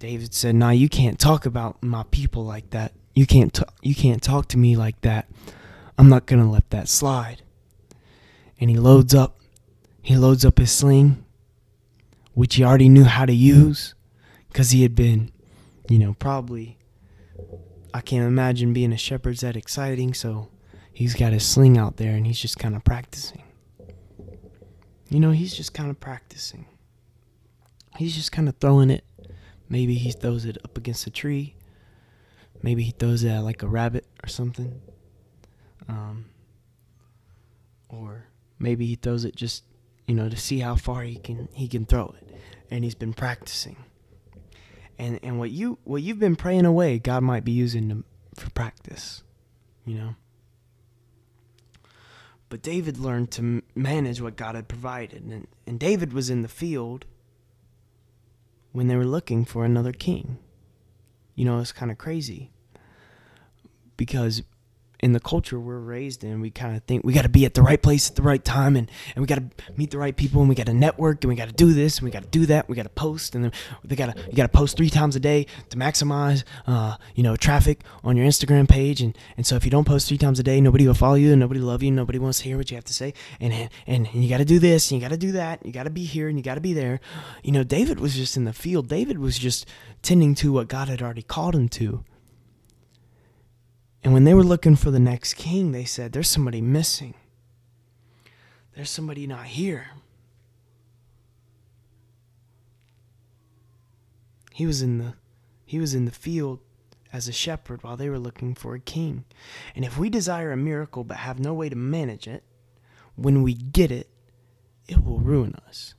David 0.00 0.32
said, 0.32 0.54
"Nah, 0.54 0.70
you 0.70 0.88
can't 0.88 1.18
talk 1.18 1.44
about 1.44 1.82
my 1.82 2.04
people 2.10 2.42
like 2.42 2.70
that. 2.70 2.94
You 3.14 3.26
can't 3.26 3.52
t- 3.52 3.62
you 3.82 3.94
can't 3.94 4.22
talk 4.22 4.48
to 4.48 4.58
me 4.58 4.74
like 4.74 4.98
that. 5.02 5.28
I'm 5.98 6.08
not 6.08 6.24
going 6.24 6.42
to 6.42 6.48
let 6.48 6.70
that 6.70 6.88
slide." 6.88 7.42
And 8.58 8.70
he 8.70 8.76
loads 8.76 9.14
up 9.14 9.38
he 10.00 10.16
loads 10.16 10.42
up 10.42 10.56
his 10.58 10.72
sling, 10.72 11.22
which 12.32 12.54
he 12.54 12.64
already 12.64 12.88
knew 12.88 13.04
how 13.04 13.26
to 13.26 13.34
use 13.34 13.94
cuz 14.54 14.70
he 14.70 14.82
had 14.82 14.94
been, 14.94 15.32
you 15.90 15.98
know, 15.98 16.14
probably 16.14 16.78
I 17.92 18.00
can't 18.00 18.26
imagine 18.26 18.72
being 18.72 18.94
a 18.94 18.96
shepherd's 18.96 19.42
that 19.42 19.54
exciting, 19.54 20.14
so 20.14 20.48
he's 20.94 21.14
got 21.14 21.34
his 21.34 21.44
sling 21.44 21.76
out 21.76 21.98
there 21.98 22.14
and 22.14 22.26
he's 22.26 22.40
just 22.40 22.58
kind 22.58 22.74
of 22.74 22.84
practicing. 22.84 23.42
You 25.10 25.20
know, 25.20 25.32
he's 25.32 25.54
just 25.54 25.74
kind 25.74 25.90
of 25.90 26.00
practicing. 26.00 26.64
He's 27.98 28.14
just 28.14 28.32
kind 28.32 28.48
of 28.48 28.56
throwing 28.56 28.88
it. 28.88 29.04
Maybe 29.70 29.94
he 29.94 30.10
throws 30.10 30.44
it 30.44 30.58
up 30.64 30.76
against 30.76 31.06
a 31.06 31.10
tree. 31.10 31.54
Maybe 32.60 32.82
he 32.82 32.90
throws 32.90 33.22
it 33.22 33.30
at 33.30 33.44
like 33.44 33.62
a 33.62 33.68
rabbit 33.68 34.04
or 34.22 34.28
something. 34.28 34.82
Um, 35.88 36.26
or 37.88 38.26
maybe 38.58 38.84
he 38.84 38.96
throws 38.96 39.24
it 39.24 39.36
just, 39.36 39.62
you 40.06 40.14
know, 40.14 40.28
to 40.28 40.36
see 40.36 40.58
how 40.58 40.74
far 40.74 41.02
he 41.02 41.16
can 41.16 41.48
he 41.54 41.68
can 41.68 41.86
throw 41.86 42.14
it. 42.20 42.34
And 42.70 42.82
he's 42.82 42.96
been 42.96 43.14
practicing. 43.14 43.76
And 44.98 45.20
and 45.22 45.38
what 45.38 45.52
you 45.52 45.78
what 45.84 46.02
you've 46.02 46.18
been 46.18 46.36
praying 46.36 46.66
away, 46.66 46.98
God 46.98 47.22
might 47.22 47.44
be 47.44 47.52
using 47.52 47.88
them 47.88 48.04
for 48.34 48.50
practice. 48.50 49.22
You 49.86 49.94
know. 49.94 50.14
But 52.48 52.62
David 52.62 52.98
learned 52.98 53.30
to 53.32 53.62
manage 53.76 54.20
what 54.20 54.34
God 54.34 54.56
had 54.56 54.66
provided. 54.66 55.22
And, 55.22 55.46
and 55.68 55.78
David 55.78 56.12
was 56.12 56.28
in 56.28 56.42
the 56.42 56.48
field 56.48 57.06
when 58.72 58.88
they 58.88 58.96
were 58.96 59.04
looking 59.04 59.44
for 59.44 59.64
another 59.64 59.92
king. 59.92 60.38
You 61.34 61.44
know, 61.44 61.58
it's 61.58 61.72
kind 61.72 61.90
of 61.90 61.98
crazy 61.98 62.50
because 63.96 64.42
in 65.02 65.12
the 65.12 65.20
culture 65.20 65.58
we're 65.58 65.78
raised 65.78 66.24
in, 66.24 66.40
we 66.40 66.50
kind 66.50 66.76
of 66.76 66.82
think 66.84 67.04
we 67.04 67.12
got 67.12 67.22
to 67.22 67.28
be 67.28 67.44
at 67.44 67.54
the 67.54 67.62
right 67.62 67.80
place 67.80 68.08
at 68.10 68.16
the 68.16 68.22
right 68.22 68.44
time, 68.44 68.76
and, 68.76 68.90
and 69.14 69.22
we 69.22 69.26
got 69.26 69.36
to 69.36 69.72
meet 69.76 69.90
the 69.90 69.98
right 69.98 70.16
people, 70.16 70.40
and 70.40 70.48
we 70.48 70.54
got 70.54 70.66
to 70.66 70.74
network, 70.74 71.22
and 71.24 71.28
we 71.28 71.34
got 71.34 71.48
to 71.48 71.54
do 71.54 71.72
this, 71.72 71.98
and 71.98 72.04
we 72.04 72.10
got 72.10 72.22
to 72.22 72.28
do 72.28 72.46
that, 72.46 72.68
we 72.68 72.76
got 72.76 72.84
to 72.84 72.88
post, 72.90 73.34
and 73.34 73.44
then 73.44 73.52
they 73.84 73.96
got 73.96 74.14
to 74.14 74.22
you 74.28 74.36
got 74.36 74.44
to 74.44 74.48
post 74.56 74.76
three 74.76 74.90
times 74.90 75.16
a 75.16 75.20
day 75.20 75.46
to 75.70 75.76
maximize, 75.76 76.44
uh, 76.66 76.96
you 77.14 77.22
know, 77.22 77.36
traffic 77.36 77.80
on 78.04 78.16
your 78.16 78.26
Instagram 78.26 78.68
page, 78.68 79.00
and, 79.00 79.16
and 79.36 79.46
so 79.46 79.56
if 79.56 79.64
you 79.64 79.70
don't 79.70 79.86
post 79.86 80.08
three 80.08 80.18
times 80.18 80.38
a 80.38 80.42
day, 80.42 80.60
nobody 80.60 80.86
will 80.86 80.94
follow 80.94 81.14
you, 81.14 81.32
and 81.32 81.40
nobody 81.40 81.60
will 81.60 81.68
love 81.68 81.82
you, 81.82 81.88
and 81.88 81.96
nobody 81.96 82.18
wants 82.18 82.38
to 82.38 82.44
hear 82.44 82.56
what 82.56 82.70
you 82.70 82.76
have 82.76 82.84
to 82.84 82.94
say, 82.94 83.14
and 83.40 83.52
and, 83.52 83.70
and 84.12 84.22
you 84.22 84.28
got 84.28 84.38
to 84.38 84.44
do 84.44 84.58
this, 84.58 84.90
and 84.90 85.00
you 85.00 85.06
got 85.06 85.12
to 85.12 85.18
do 85.18 85.32
that, 85.32 85.64
you 85.64 85.72
got 85.72 85.84
to 85.84 85.90
be 85.90 86.04
here, 86.04 86.28
and 86.28 86.38
you 86.38 86.42
got 86.42 86.54
to 86.54 86.60
be 86.60 86.72
there. 86.72 87.00
You 87.42 87.52
know, 87.52 87.64
David 87.64 88.00
was 88.00 88.14
just 88.14 88.36
in 88.36 88.44
the 88.44 88.52
field. 88.52 88.88
David 88.88 89.18
was 89.18 89.38
just 89.38 89.66
tending 90.02 90.34
to 90.36 90.52
what 90.52 90.68
God 90.68 90.88
had 90.88 91.02
already 91.02 91.22
called 91.22 91.54
him 91.54 91.68
to. 91.70 92.04
And 94.02 94.12
when 94.12 94.24
they 94.24 94.34
were 94.34 94.42
looking 94.42 94.76
for 94.76 94.90
the 94.90 94.98
next 94.98 95.34
king, 95.34 95.72
they 95.72 95.84
said, 95.84 96.12
There's 96.12 96.28
somebody 96.28 96.60
missing. 96.60 97.14
There's 98.74 98.90
somebody 98.90 99.26
not 99.26 99.46
here. 99.46 99.88
He 104.52 104.66
was 104.66 104.82
in 104.82 104.98
the 104.98 105.14
he 105.64 105.78
was 105.78 105.94
in 105.94 106.04
the 106.04 106.10
field 106.10 106.58
as 107.12 107.28
a 107.28 107.32
shepherd 107.32 107.82
while 107.82 107.96
they 107.96 108.08
were 108.08 108.18
looking 108.18 108.54
for 108.54 108.74
a 108.74 108.80
king. 108.80 109.24
And 109.76 109.84
if 109.84 109.96
we 109.96 110.10
desire 110.10 110.50
a 110.50 110.56
miracle 110.56 111.04
but 111.04 111.18
have 111.18 111.38
no 111.38 111.54
way 111.54 111.68
to 111.68 111.76
manage 111.76 112.26
it, 112.26 112.42
when 113.14 113.42
we 113.42 113.54
get 113.54 113.92
it, 113.92 114.08
it 114.88 115.04
will 115.04 115.20
ruin 115.20 115.54
us. 115.68 115.94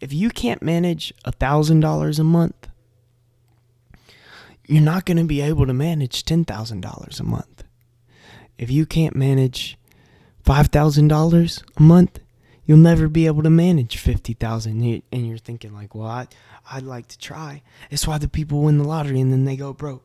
If 0.00 0.12
you 0.12 0.30
can't 0.30 0.62
manage 0.62 1.12
a 1.24 1.32
thousand 1.32 1.80
dollars 1.80 2.18
a 2.18 2.24
month, 2.24 2.69
you're 4.70 4.80
not 4.80 5.04
going 5.04 5.16
to 5.16 5.24
be 5.24 5.40
able 5.40 5.66
to 5.66 5.74
manage 5.74 6.24
$10,000 6.24 7.20
a 7.20 7.24
month. 7.24 7.64
If 8.56 8.70
you 8.70 8.86
can't 8.86 9.16
manage 9.16 9.76
$5,000 10.44 11.62
a 11.76 11.82
month, 11.82 12.20
you'll 12.64 12.78
never 12.78 13.08
be 13.08 13.26
able 13.26 13.42
to 13.42 13.50
manage 13.50 13.96
50,000 13.96 15.02
and 15.10 15.26
you're 15.26 15.38
thinking 15.38 15.74
like, 15.74 15.94
"Well, 15.94 16.06
I 16.06 16.28
I'd 16.70 16.84
like 16.84 17.08
to 17.08 17.18
try." 17.18 17.62
It's 17.90 18.06
why 18.06 18.18
the 18.18 18.28
people 18.28 18.62
win 18.62 18.78
the 18.78 18.84
lottery 18.84 19.20
and 19.20 19.32
then 19.32 19.44
they 19.44 19.56
go 19.56 19.72
broke. 19.72 20.04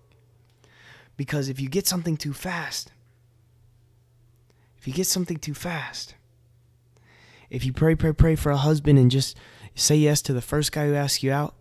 Because 1.16 1.48
if 1.48 1.60
you 1.60 1.70
get 1.70 1.86
something 1.86 2.18
too 2.18 2.34
fast, 2.34 2.92
if 4.80 4.88
you 4.88 4.94
get 4.94 5.06
something 5.08 5.38
too 5.38 5.54
fast, 5.54 6.16
if 7.52 7.66
you 7.66 7.72
pray, 7.72 7.94
pray, 7.94 8.14
pray 8.14 8.36
for 8.36 8.52
a 8.52 8.58
husband 8.58 8.98
and 8.98 9.12
just 9.12 9.38
say 9.76 9.96
yes 9.96 10.22
to 10.24 10.34
the 10.34 10.42
first 10.42 10.72
guy 10.72 10.88
who 10.88 10.96
asks 10.96 11.22
you 11.22 11.32
out, 11.32 11.56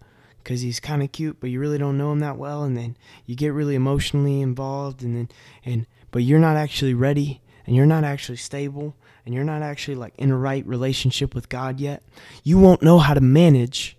because 0.45 0.61
he's 0.61 0.79
kind 0.79 1.03
of 1.03 1.11
cute, 1.11 1.41
but 1.41 1.49
you 1.49 1.59
really 1.59 1.79
don't 1.79 1.97
know 1.97 2.13
him 2.13 2.21
that 2.21 2.37
well, 2.37 2.63
and 2.65 2.77
then 2.77 2.97
you 3.25 3.35
get 3.35 3.55
really 3.55 3.75
emotionally 3.75 4.43
involved, 4.43 5.03
and 5.03 5.17
then 5.17 5.29
and 5.65 5.87
but 6.11 6.23
you're 6.23 6.39
not 6.39 6.57
actually 6.57 6.93
ready, 6.93 7.41
and 7.67 7.75
you're 7.75 7.87
not 7.87 8.05
actually 8.05 8.37
stable, 8.37 8.95
and 9.25 9.35
you're 9.35 9.43
not 9.43 9.63
actually 9.63 9.95
like 9.95 10.13
in 10.19 10.31
a 10.31 10.37
right 10.37 10.65
relationship 10.67 11.35
with 11.35 11.49
God 11.49 11.81
yet. 11.81 12.03
You 12.43 12.59
won't 12.59 12.83
know 12.83 12.99
how 12.99 13.15
to 13.15 13.23
manage 13.23 13.97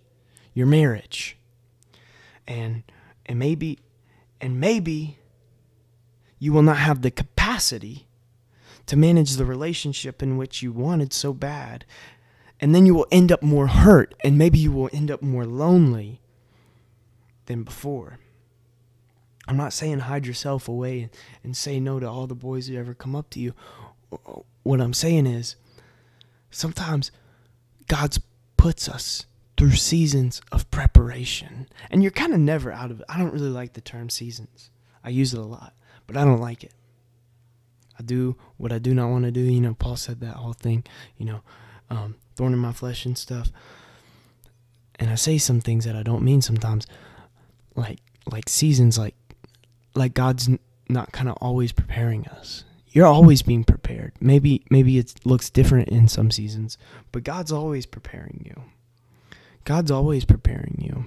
your 0.54 0.68
marriage, 0.68 1.36
and 2.48 2.84
and 3.26 3.40
maybe 3.40 3.80
and 4.40 4.60
maybe 4.60 5.18
you 6.38 6.54
will 6.54 6.62
not 6.62 6.78
have 6.78 7.02
the 7.02 7.12
capacity 7.12 8.08
to 8.86 8.96
manage 8.96 9.34
the 9.34 9.46
relationship 9.46 10.22
in 10.22 10.38
which 10.38 10.62
you 10.62 10.72
wanted 10.72 11.12
so 11.12 11.34
bad. 11.34 11.86
And 12.60 12.74
then 12.74 12.86
you 12.86 12.94
will 12.94 13.08
end 13.12 13.34
up 13.34 13.42
more 13.44 13.68
hurt, 13.68 14.14
and 14.24 14.38
maybe 14.38 14.60
you 14.60 14.72
will 14.72 14.90
end 14.94 15.12
up 15.12 15.22
more 15.22 15.46
lonely 15.46 16.22
than 17.46 17.64
before. 17.64 18.20
I'm 19.48 19.58
not 19.58 19.74
saying 19.74 20.00
hide 20.00 20.26
yourself 20.26 20.68
away 20.68 21.10
and, 21.44 21.56
say 21.56 21.80
no 21.80 22.00
to 22.00 22.10
all 22.10 22.26
the 22.28 22.36
boys 22.36 22.68
who 22.68 22.78
ever 22.78 22.94
come 22.94 23.16
up 23.16 23.30
to 23.32 23.40
you. 23.40 23.54
What 24.64 24.82
I'm 24.82 24.94
saying 24.94 25.28
is 25.28 25.56
sometimes 26.50 27.12
God's 27.88 28.20
puts 28.58 28.90
us 28.90 29.28
through 29.58 29.72
seasons 29.72 30.42
of 30.52 30.70
preparation. 30.72 31.68
And 31.92 32.02
you're 32.02 32.12
kind 32.12 32.34
of 32.34 32.40
never 32.40 32.72
out 32.72 32.92
of 32.92 33.02
it. 33.02 33.06
I 33.08 33.18
don't 33.18 33.34
really 33.34 33.50
like 33.50 33.74
the 33.74 33.82
term 33.82 34.10
seasons. 34.10 34.72
I 35.04 35.10
use 35.10 35.34
it 35.34 35.40
a 35.40 35.44
lot, 35.44 35.74
but 36.08 36.18
I 36.18 36.26
don't 36.26 36.42
like 36.42 36.64
it. 36.64 36.74
I 37.98 38.04
do 38.04 38.36
what 38.58 38.72
I 38.72 38.80
do 38.80 38.94
not 38.94 39.10
want 39.10 39.26
to 39.26 39.32
do. 39.32 39.42
You 39.42 39.62
know, 39.62 39.76
Paul 39.76 39.96
said 39.96 40.20
that 40.20 40.36
whole 40.36 40.54
thing, 40.54 40.84
you 41.18 41.26
know, 41.26 41.42
um, 41.90 42.16
thorn 42.36 42.54
in 42.54 42.60
my 42.60 42.74
flesh 42.74 43.06
and 43.06 43.18
stuff. 43.18 43.52
And 44.96 45.10
I 45.10 45.16
say 45.16 45.38
some 45.38 45.62
things 45.62 45.86
that 45.86 45.96
I 45.96 46.04
don't 46.04 46.24
mean 46.24 46.42
sometimes 46.42 46.88
like 47.76 48.00
like 48.32 48.50
seasons 48.50 48.98
like 48.98 49.16
like 49.94 50.14
God's 50.14 50.50
not 50.90 51.12
kind 51.12 51.30
of 51.30 51.38
always 51.42 51.72
preparing 51.72 52.28
us. 52.28 52.64
You're 52.88 53.06
always 53.06 53.42
being 53.42 53.64
prepared. 53.64 54.14
Maybe 54.20 54.64
maybe 54.70 54.98
it 54.98 55.14
looks 55.26 55.50
different 55.50 55.90
in 55.90 56.08
some 56.08 56.32
seasons, 56.32 56.78
but 57.12 57.24
God's 57.24 57.52
always 57.52 57.86
preparing 57.86 58.44
you. 58.46 58.64
God's 59.64 59.92
always 59.92 60.26
preparing 60.26 60.80
you. 60.80 61.06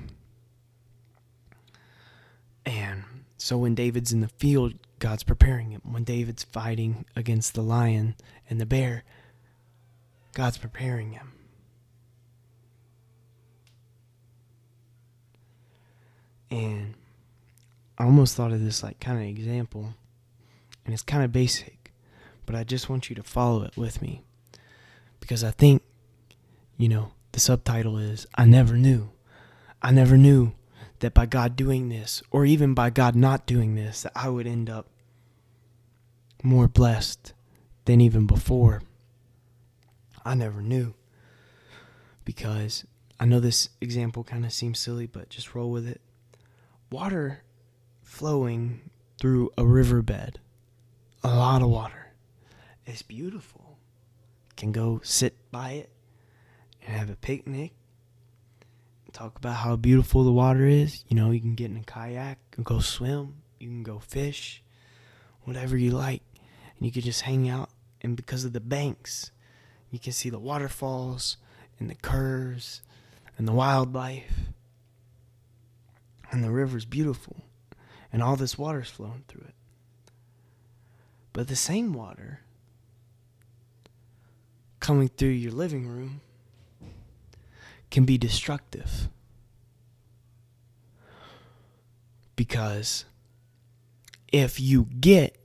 And 2.66 3.04
so 3.38 3.56
when 3.56 3.74
David's 3.74 4.12
in 4.12 4.20
the 4.20 4.28
field, 4.28 4.74
God's 4.98 5.22
preparing 5.22 5.70
him. 5.70 5.80
When 5.84 6.04
David's 6.04 6.44
fighting 6.44 7.06
against 7.14 7.54
the 7.54 7.62
lion 7.62 8.16
and 8.50 8.60
the 8.60 8.66
bear, 8.66 9.04
God's 10.34 10.58
preparing 10.58 11.12
him. 11.12 11.32
And 16.50 16.94
I 17.98 18.04
almost 18.04 18.36
thought 18.36 18.52
of 18.52 18.64
this 18.64 18.82
like 18.82 19.00
kind 19.00 19.18
of 19.18 19.24
example, 19.24 19.94
and 20.84 20.94
it's 20.94 21.02
kind 21.02 21.24
of 21.24 21.32
basic, 21.32 21.92
but 22.46 22.54
I 22.54 22.64
just 22.64 22.88
want 22.88 23.10
you 23.10 23.16
to 23.16 23.22
follow 23.22 23.62
it 23.62 23.76
with 23.76 24.00
me 24.00 24.22
because 25.20 25.44
I 25.44 25.50
think, 25.50 25.82
you 26.76 26.88
know, 26.88 27.12
the 27.32 27.40
subtitle 27.40 27.98
is 27.98 28.26
I 28.34 28.44
never 28.44 28.76
knew. 28.76 29.10
I 29.82 29.90
never 29.90 30.16
knew 30.16 30.52
that 31.00 31.14
by 31.14 31.26
God 31.26 31.54
doing 31.54 31.88
this, 31.88 32.22
or 32.30 32.44
even 32.44 32.74
by 32.74 32.90
God 32.90 33.14
not 33.14 33.46
doing 33.46 33.74
this, 33.74 34.02
that 34.02 34.12
I 34.14 34.28
would 34.28 34.46
end 34.46 34.68
up 34.68 34.86
more 36.42 36.68
blessed 36.68 37.32
than 37.84 38.00
even 38.00 38.26
before. 38.26 38.82
I 40.24 40.34
never 40.34 40.60
knew 40.60 40.94
because 42.24 42.84
I 43.20 43.24
know 43.24 43.40
this 43.40 43.70
example 43.80 44.24
kind 44.24 44.44
of 44.44 44.52
seems 44.52 44.78
silly, 44.78 45.06
but 45.06 45.28
just 45.28 45.54
roll 45.54 45.70
with 45.70 45.86
it 45.86 46.00
water 46.90 47.42
flowing 48.02 48.90
through 49.20 49.50
a 49.58 49.66
riverbed, 49.66 50.38
a 51.22 51.28
lot 51.28 51.62
of 51.62 51.68
water. 51.68 52.12
It's 52.86 53.02
beautiful. 53.02 53.78
Can 54.56 54.72
go 54.72 55.00
sit 55.04 55.36
by 55.50 55.72
it 55.72 55.90
and 56.82 56.96
have 56.96 57.10
a 57.10 57.16
picnic, 57.16 57.72
talk 59.12 59.36
about 59.36 59.56
how 59.56 59.76
beautiful 59.76 60.24
the 60.24 60.32
water 60.32 60.66
is. 60.66 61.04
You 61.08 61.16
know, 61.16 61.30
you 61.30 61.40
can 61.40 61.54
get 61.54 61.70
in 61.70 61.76
a 61.76 61.82
kayak 61.82 62.38
and 62.56 62.64
go 62.64 62.80
swim. 62.80 63.34
You 63.58 63.68
can 63.68 63.82
go 63.82 63.98
fish, 63.98 64.62
whatever 65.42 65.76
you 65.76 65.90
like. 65.90 66.22
And 66.76 66.86
you 66.86 66.92
can 66.92 67.02
just 67.02 67.22
hang 67.22 67.48
out. 67.48 67.70
And 68.00 68.16
because 68.16 68.44
of 68.44 68.52
the 68.52 68.60
banks, 68.60 69.32
you 69.90 69.98
can 69.98 70.12
see 70.12 70.30
the 70.30 70.38
waterfalls 70.38 71.36
and 71.78 71.90
the 71.90 71.96
curves 71.96 72.82
and 73.36 73.46
the 73.46 73.52
wildlife. 73.52 74.50
And 76.30 76.44
the 76.44 76.50
river's 76.50 76.84
beautiful. 76.84 77.44
And 78.12 78.22
all 78.22 78.36
this 78.36 78.58
water's 78.58 78.90
flowing 78.90 79.24
through 79.28 79.46
it. 79.48 79.54
But 81.32 81.48
the 81.48 81.56
same 81.56 81.92
water 81.92 82.40
coming 84.80 85.08
through 85.08 85.28
your 85.28 85.52
living 85.52 85.86
room 85.86 86.20
can 87.90 88.04
be 88.04 88.18
destructive. 88.18 89.08
Because 92.36 93.04
if 94.32 94.60
you 94.60 94.88
get 95.00 95.36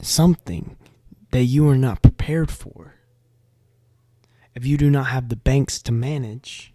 something 0.00 0.76
that 1.30 1.44
you 1.44 1.68
are 1.68 1.76
not 1.76 2.02
prepared 2.02 2.50
for, 2.50 2.94
if 4.54 4.64
you 4.64 4.76
do 4.76 4.90
not 4.90 5.06
have 5.06 5.28
the 5.28 5.36
banks 5.36 5.80
to 5.82 5.92
manage 5.92 6.72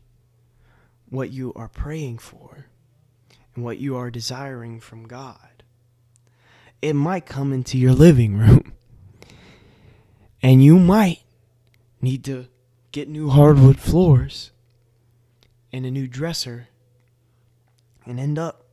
what 1.10 1.32
you 1.32 1.51
are 1.56 1.67
praying 1.67 2.19
for 2.19 2.67
and 3.62 3.65
what 3.67 3.78
you 3.78 3.95
are 3.95 4.10
desiring 4.10 4.80
from 4.80 5.08
God, 5.08 5.62
it 6.82 6.93
might 6.93 7.28
come 7.28 7.54
into 7.54 7.78
your 7.78 7.93
living 7.93 8.36
room. 8.36 8.74
And 10.41 10.63
you 10.63 10.80
might 10.80 11.19
need 12.02 12.24
to 12.24 12.47
get 12.91 13.08
new 13.08 13.30
hardwood 13.30 13.80
floors 13.80 14.50
and 15.71 15.86
a 15.86 15.91
new 15.91 16.08
dresser 16.08 16.69
and 18.04 18.19
end 18.19 18.39
up 18.39 18.65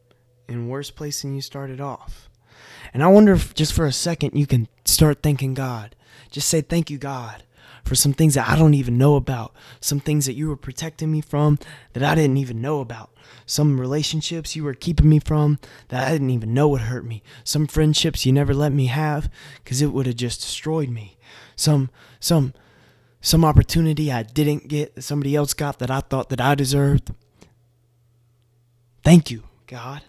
in 0.49 0.69
worse 0.69 0.91
place 0.91 1.21
than 1.21 1.35
you 1.35 1.43
started 1.43 1.83
off. 1.83 2.31
And 2.95 3.03
I 3.03 3.09
wonder 3.09 3.35
if 3.35 3.53
just 3.53 3.75
for 3.75 3.85
a 3.85 3.93
second 3.93 4.33
you 4.33 4.47
can 4.47 4.69
start 4.87 5.23
thanking 5.23 5.53
God. 5.53 5.95
Just 6.31 6.49
say 6.49 6.63
thank 6.63 6.89
you 6.89 6.97
God 6.97 7.43
for 7.89 7.95
some 7.95 8.13
things 8.13 8.35
that 8.35 8.49
I 8.49 8.57
don't 8.57 8.75
even 8.75 8.99
know 8.99 9.17
about, 9.17 9.55
some 9.81 9.99
things 9.99 10.27
that 10.27 10.35
you 10.35 10.49
were 10.49 10.57
protecting 10.57 11.11
me 11.11 11.21
from 11.21 11.59
that 11.95 12.05
I 12.05 12.15
didn't 12.15 12.37
even 12.37 12.61
know 12.61 12.81
about, 12.81 13.11
some 13.47 13.81
relationships 13.81 14.55
you 14.55 14.63
were 14.63 14.75
keeping 14.75 15.09
me 15.09 15.19
from 15.19 15.59
that 15.89 16.07
I 16.07 16.13
didn't 16.13 16.31
even 16.31 16.53
know 16.53 16.69
would 16.69 16.83
hurt 16.83 17.05
me, 17.05 17.23
some 17.45 17.67
friendships 17.67 18.27
you 18.27 18.33
never 18.33 18.53
let 18.55 18.73
me 18.73 18.87
have 18.87 19.31
cuz 19.65 19.81
it 19.81 19.93
would 19.93 20.07
have 20.07 20.17
just 20.17 20.41
destroyed 20.41 20.91
me. 20.91 21.17
Some 21.57 21.91
some 22.21 22.53
some 23.21 23.45
opportunity 23.45 24.13
I 24.13 24.23
didn't 24.23 24.69
get 24.69 24.95
that 24.95 25.03
somebody 25.03 25.35
else 25.35 25.55
got 25.55 25.79
that 25.79 25.91
I 25.91 26.01
thought 26.01 26.29
that 26.29 26.41
I 26.41 26.55
deserved. 26.55 27.13
Thank 29.03 29.31
you, 29.31 29.45
God. 29.67 30.03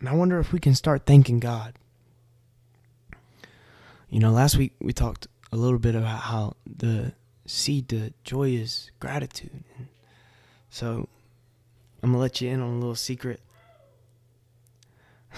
And 0.00 0.08
I 0.08 0.14
wonder 0.14 0.38
if 0.38 0.52
we 0.52 0.58
can 0.58 0.74
start 0.74 1.06
thanking 1.06 1.40
God. 1.40 1.74
You 4.10 4.20
know, 4.20 4.30
last 4.30 4.56
week 4.56 4.74
we 4.78 4.92
talked 4.92 5.28
a 5.52 5.56
little 5.56 5.78
bit 5.78 5.94
about 5.94 6.20
how 6.22 6.56
the 6.66 7.12
seed 7.46 7.88
to 7.90 8.12
joy 8.24 8.50
is 8.50 8.90
gratitude. 8.98 9.64
And 9.76 9.88
so 10.70 11.08
I'm 12.02 12.12
to 12.12 12.18
let 12.18 12.40
you 12.40 12.50
in 12.50 12.60
on 12.60 12.70
a 12.70 12.78
little 12.78 12.94
secret. 12.94 13.40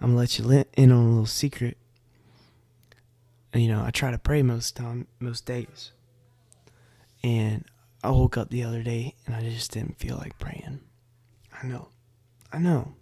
I'm 0.00 0.10
to 0.10 0.16
let 0.16 0.38
you 0.38 0.64
in 0.76 0.92
on 0.92 1.04
a 1.04 1.08
little 1.08 1.26
secret 1.26 1.78
you 3.54 3.68
know, 3.68 3.84
I 3.84 3.90
try 3.90 4.10
to 4.10 4.18
pray 4.18 4.42
most 4.42 4.76
time, 4.76 5.06
most 5.20 5.46
days. 5.46 5.92
And 7.22 7.64
I 8.02 8.10
woke 8.10 8.36
up 8.36 8.50
the 8.50 8.64
other 8.64 8.82
day 8.82 9.14
and 9.26 9.34
I 9.34 9.40
just 9.40 9.70
didn't 9.70 9.98
feel 9.98 10.16
like 10.16 10.38
praying. 10.38 10.80
I 11.62 11.66
know, 11.66 11.88
I 12.52 12.58
know. 12.58 12.94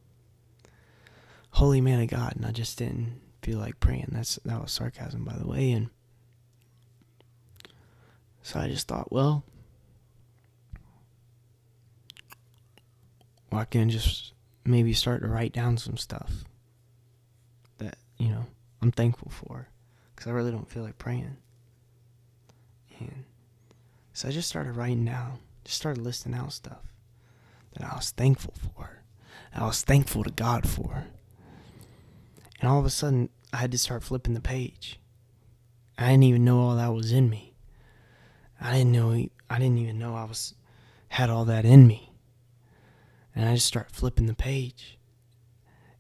Holy 1.53 1.81
man 1.81 2.01
of 2.01 2.09
God, 2.09 2.35
and 2.37 2.47
I 2.47 2.51
just 2.51 2.79
didn't 2.79 3.21
feel 3.43 3.59
like 3.59 3.81
praying. 3.81 4.09
That's 4.13 4.37
that 4.45 4.61
was 4.61 4.73
sarcasm, 4.73 5.25
by 5.25 5.37
the 5.37 5.47
way. 5.47 5.73
And 5.73 5.91
so 8.43 8.61
I 8.61 8.69
just 8.69 8.89
thought, 8.89 9.13
well, 9.13 9.45
well, 13.51 13.61
I 13.61 13.65
can 13.65 13.91
just 13.91 14.33
maybe 14.65 14.93
start 14.93 15.23
to 15.23 15.29
write 15.29 15.53
down 15.53 15.77
some 15.77 15.97
stuff 15.97 16.45
that 17.79 17.97
you 18.19 18.29
know 18.29 18.47
I'm 18.81 18.93
thankful 18.93 19.31
for 19.31 19.69
because 20.15 20.27
I 20.27 20.35
really 20.35 20.51
don't 20.51 20.71
feel 20.71 20.83
like 20.83 20.99
praying. 20.99 21.37
And 22.99 23.25
so 24.13 24.29
I 24.29 24.31
just 24.31 24.49
started 24.49 24.77
writing 24.77 25.05
down, 25.05 25.39
just 25.65 25.77
started 25.79 26.03
listing 26.03 26.35
out 26.35 26.53
stuff 26.53 26.95
that 27.75 27.91
I 27.91 27.97
was 27.97 28.11
thankful 28.11 28.55
for, 28.75 29.03
I 29.55 29.67
was 29.67 29.83
thankful 29.83 30.25
to 30.25 30.31
God 30.31 30.69
for. 30.69 31.07
And 32.61 32.71
all 32.71 32.79
of 32.79 32.87
a 32.87 32.91
sudden, 32.91 33.29
I 33.53 33.59
had 33.59 33.73
to 33.73 33.79
start 33.79 34.05
flipping 34.05 34.35
the 34.35 34.41
page. 34.41 35.01
I 35.99 36.11
didn't 36.11 36.23
even 36.25 36.45
know 36.45 36.61
all 36.61 36.77
that 36.77 36.93
was 36.93 37.13
in 37.13 37.29
me. 37.29 37.52
I 38.63 38.73
didn't 38.73 38.93
know. 38.93 39.27
I 39.51 39.59
didn't 39.59 39.79
even 39.79 39.99
know 39.99 40.15
I 40.15 40.25
was 40.25 40.55
had 41.09 41.29
all 41.29 41.45
that 41.47 41.65
in 41.65 41.87
me. 41.87 42.13
And 43.35 43.49
I 43.49 43.55
just 43.55 43.67
start 43.67 43.91
flipping 43.91 44.27
the 44.27 44.35
page. 44.35 44.99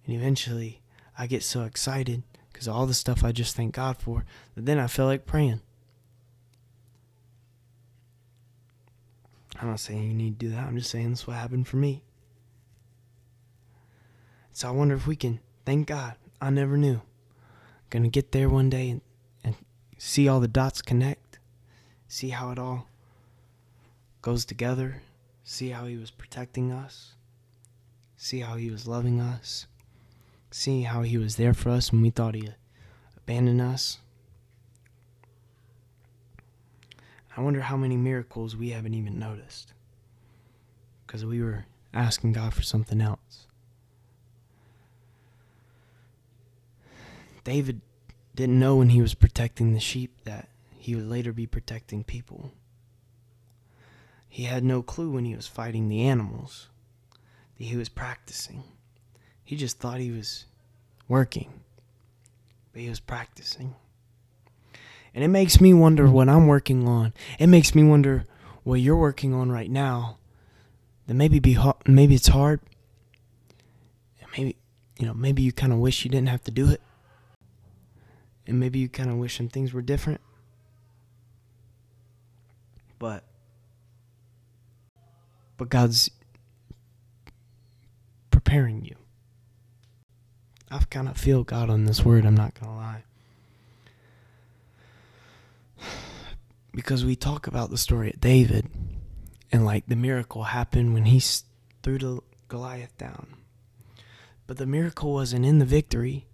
And 0.07 0.14
eventually, 0.14 0.83
I 1.18 1.27
get 1.27 1.42
so 1.42 1.64
excited 1.64 2.22
because 2.53 2.68
all 2.68 2.87
the 2.87 2.94
stuff 2.94 3.25
I 3.25 3.33
just 3.33 3.57
thank 3.57 3.75
God 3.75 3.96
for, 3.98 4.25
that 4.55 4.66
then 4.66 4.79
I 4.79 4.87
feel 4.87 5.07
like 5.07 5.27
praying. 5.27 5.61
I'm 9.61 9.68
not 9.68 9.81
saying 9.81 10.03
you 10.03 10.14
need 10.14 10.38
to 10.38 10.46
do 10.46 10.55
that. 10.55 10.66
I'm 10.66 10.77
just 10.77 10.90
saying 10.90 11.11
this 11.11 11.20
is 11.20 11.27
what 11.27 11.37
happened 11.37 11.68
for 11.68 11.77
me. 11.77 12.03
So 14.53 14.68
I 14.68 14.72
wonder 14.72 14.94
if 14.94 15.07
we 15.07 15.16
can 15.16 15.40
thank 15.64 15.87
God. 15.87 16.14
I 16.40 16.51
never 16.51 16.77
knew. 16.77 17.01
Gonna 17.90 18.09
get 18.09 18.33
there 18.33 18.48
one 18.48 18.70
day 18.70 18.90
and, 18.90 19.01
and 19.44 19.55
see 19.98 20.27
all 20.27 20.40
the 20.40 20.48
dots 20.48 20.83
connect, 20.83 21.22
see 22.12 22.29
how 22.29 22.51
it 22.51 22.59
all 22.59 22.87
goes 24.20 24.44
together, 24.44 25.01
see 25.44 25.70
how 25.70 25.87
He 25.87 25.96
was 25.96 26.11
protecting 26.11 26.70
us, 26.70 27.14
see 28.18 28.40
how 28.40 28.57
He 28.57 28.70
was 28.70 28.87
loving 28.87 29.18
us, 29.18 29.66
see 30.51 30.83
how 30.83 31.03
he 31.03 31.16
was 31.16 31.37
there 31.37 31.55
for 31.55 31.70
us 31.70 31.90
when 31.90 32.03
we 32.03 32.11
thought 32.11 32.35
he 32.35 32.51
abandoned 33.16 33.61
us. 33.61 33.98
I 37.35 37.40
wonder 37.40 37.62
how 37.62 37.79
many 37.79 37.96
miracles 37.96 38.55
we 38.55 38.70
haven't 38.70 38.92
even 38.92 39.18
noticed 39.18 39.72
because 41.07 41.25
we 41.25 41.40
were 41.40 41.64
asking 41.94 42.33
God 42.33 42.53
for 42.53 42.62
something 42.62 43.01
else. 43.01 43.46
David 47.44 47.81
didn't 48.35 48.61
know 48.61 48.77
when 48.77 48.90
he 48.90 49.01
was 49.01 49.14
protecting 49.14 49.72
the 49.72 49.81
sheep 49.81 50.12
that 50.25 50.48
he 50.83 50.97
would 50.97 51.07
later 51.09 51.33
be 51.33 51.47
protecting 51.47 52.03
people. 52.03 52.51
He 54.29 54.42
had 54.42 54.64
no 54.64 54.83
clue 54.83 55.12
when 55.12 55.25
he 55.25 55.37
was 55.37 55.47
fighting 55.47 55.88
the 55.88 56.03
animals 56.03 56.71
that 57.57 57.62
he 57.66 57.77
was 57.77 57.88
practicing. 57.88 58.64
He 59.45 59.55
just 59.55 59.79
thought 59.79 60.01
he 60.01 60.11
was 60.11 60.47
working, 61.07 61.61
but 62.73 62.83
he 62.83 62.88
was 62.88 62.99
practicing. 62.99 63.77
And 65.14 65.23
it 65.23 65.29
makes 65.29 65.61
me 65.61 65.73
wonder 65.73 66.11
what 66.11 66.29
I'm 66.29 66.49
working 66.49 66.88
on. 66.88 67.14
It 67.38 67.47
makes 67.47 67.77
me 67.77 67.85
wonder 67.85 68.27
what 68.64 68.81
you're 68.81 68.97
working 68.97 69.33
on 69.33 69.53
right 69.53 69.71
now. 69.71 70.18
That 71.07 71.14
maybe 71.14 71.38
be 71.38 71.57
maybe 71.87 72.16
it's 72.16 72.27
hard. 72.27 72.59
Maybe 74.37 74.57
you 74.99 75.07
know, 75.07 75.14
maybe 75.14 75.42
you 75.42 75.53
kind 75.53 75.73
of 75.73 75.79
wish 75.79 76.05
you 76.05 76.11
didn't 76.11 76.29
have 76.29 76.42
to 76.42 76.51
do 76.51 76.71
it. 76.71 76.81
And 78.49 78.59
maybe 78.59 78.81
you 78.81 78.88
kind 78.88 79.11
of 79.11 79.16
wish 79.18 79.37
some 79.37 79.49
things 79.49 79.73
were 79.73 79.81
different. 79.81 80.21
But 83.03 83.25
but 85.57 85.69
God's 85.69 86.09
preparing 88.31 88.85
you. 88.85 88.95
I 90.71 90.79
kind 90.88 91.09
of 91.09 91.17
feel 91.17 91.43
God 91.43 91.69
on 91.69 91.87
this 91.87 92.05
word, 92.05 92.25
I'm 92.25 92.37
not 92.37 92.55
going 92.55 92.71
to 92.71 92.79
lie. 92.79 93.03
Because 96.73 97.05
we 97.05 97.17
talk 97.17 97.49
about 97.49 97.71
the 97.71 97.77
story 97.77 98.11
of 98.11 98.21
David 98.21 98.71
and 99.51 99.65
like 99.65 99.85
the 99.88 99.97
miracle 99.97 100.45
happened 100.45 100.95
when 100.95 101.07
he 101.07 101.21
threw 101.83 101.99
the 101.99 102.21
Goliath 102.47 102.97
down. 102.99 103.35
But 104.47 104.59
the 104.59 104.67
miracle 104.67 105.12
wasn't 105.12 105.45
in 105.45 105.59
the 105.59 105.65
victory. 105.65 106.27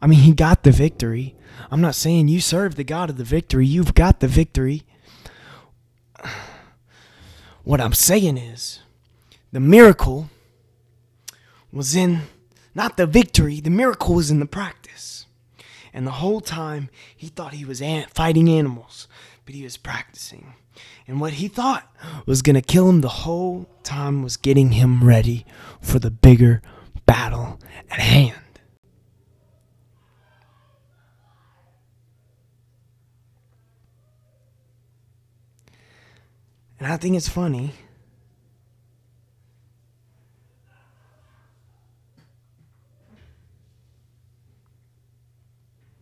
I 0.00 0.06
mean, 0.06 0.20
he 0.20 0.32
got 0.32 0.62
the 0.62 0.72
victory. 0.72 1.36
I'm 1.70 1.82
not 1.82 1.94
saying 1.94 2.28
you 2.28 2.40
serve 2.40 2.76
the 2.76 2.84
God 2.84 3.10
of 3.10 3.18
the 3.18 3.22
victory. 3.24 3.66
You've 3.66 3.94
got 3.94 4.20
the 4.20 4.28
victory. 4.28 4.86
What 7.64 7.80
I'm 7.80 7.94
saying 7.94 8.38
is 8.38 8.80
the 9.52 9.60
miracle 9.60 10.30
was 11.72 11.96
in 11.96 12.22
not 12.74 12.96
the 12.96 13.06
victory, 13.06 13.60
the 13.60 13.70
miracle 13.70 14.14
was 14.14 14.30
in 14.30 14.38
the 14.38 14.46
practice. 14.46 15.26
And 15.92 16.06
the 16.06 16.12
whole 16.12 16.40
time 16.40 16.90
he 17.16 17.28
thought 17.28 17.54
he 17.54 17.64
was 17.64 17.82
fighting 18.12 18.48
animals, 18.48 19.08
but 19.44 19.54
he 19.54 19.64
was 19.64 19.76
practicing. 19.76 20.54
And 21.08 21.20
what 21.20 21.34
he 21.34 21.48
thought 21.48 21.90
was 22.26 22.42
going 22.42 22.54
to 22.54 22.62
kill 22.62 22.88
him 22.88 23.00
the 23.00 23.08
whole 23.08 23.66
time 23.82 24.22
was 24.22 24.36
getting 24.36 24.72
him 24.72 25.02
ready 25.02 25.46
for 25.80 25.98
the 25.98 26.10
bigger 26.10 26.60
battle 27.06 27.58
at 27.90 27.98
hand. 27.98 28.38
And 36.78 36.92
I 36.92 36.96
think 36.96 37.16
it's 37.16 37.28
funny. 37.28 37.72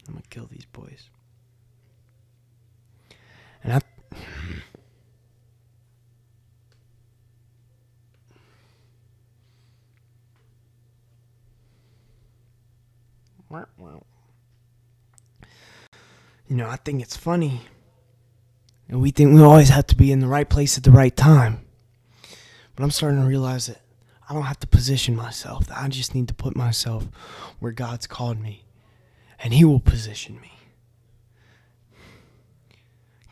I'm 0.07 0.15
to 0.23 0.29
kill 0.29 0.47
these 0.47 0.67
boys. 0.67 1.09
And 3.63 3.73
I. 3.75 3.81
You 16.55 16.59
know, 16.59 16.69
I 16.69 16.77
think 16.77 17.03
it's 17.03 17.17
funny. 17.17 17.63
And 18.89 19.01
we 19.01 19.11
think 19.11 19.35
we 19.35 19.43
always 19.43 19.71
have 19.71 19.87
to 19.89 19.97
be 19.97 20.13
in 20.13 20.21
the 20.21 20.27
right 20.27 20.49
place 20.49 20.77
at 20.77 20.85
the 20.85 20.91
right 20.91 21.17
time. 21.17 21.65
But 22.77 22.85
I'm 22.85 22.91
starting 22.91 23.21
to 23.21 23.27
realize 23.27 23.67
that 23.67 23.81
I 24.29 24.35
don't 24.35 24.45
have 24.45 24.61
to 24.61 24.67
position 24.67 25.15
myself. 25.17 25.67
I 25.75 25.89
just 25.89 26.15
need 26.15 26.29
to 26.29 26.35
put 26.35 26.57
myself 26.57 27.09
where 27.59 27.73
God's 27.73 28.07
called 28.07 28.41
me. 28.41 28.65
And 29.39 29.53
He 29.55 29.65
will 29.65 29.81
position 29.81 30.41
me. 30.41 30.53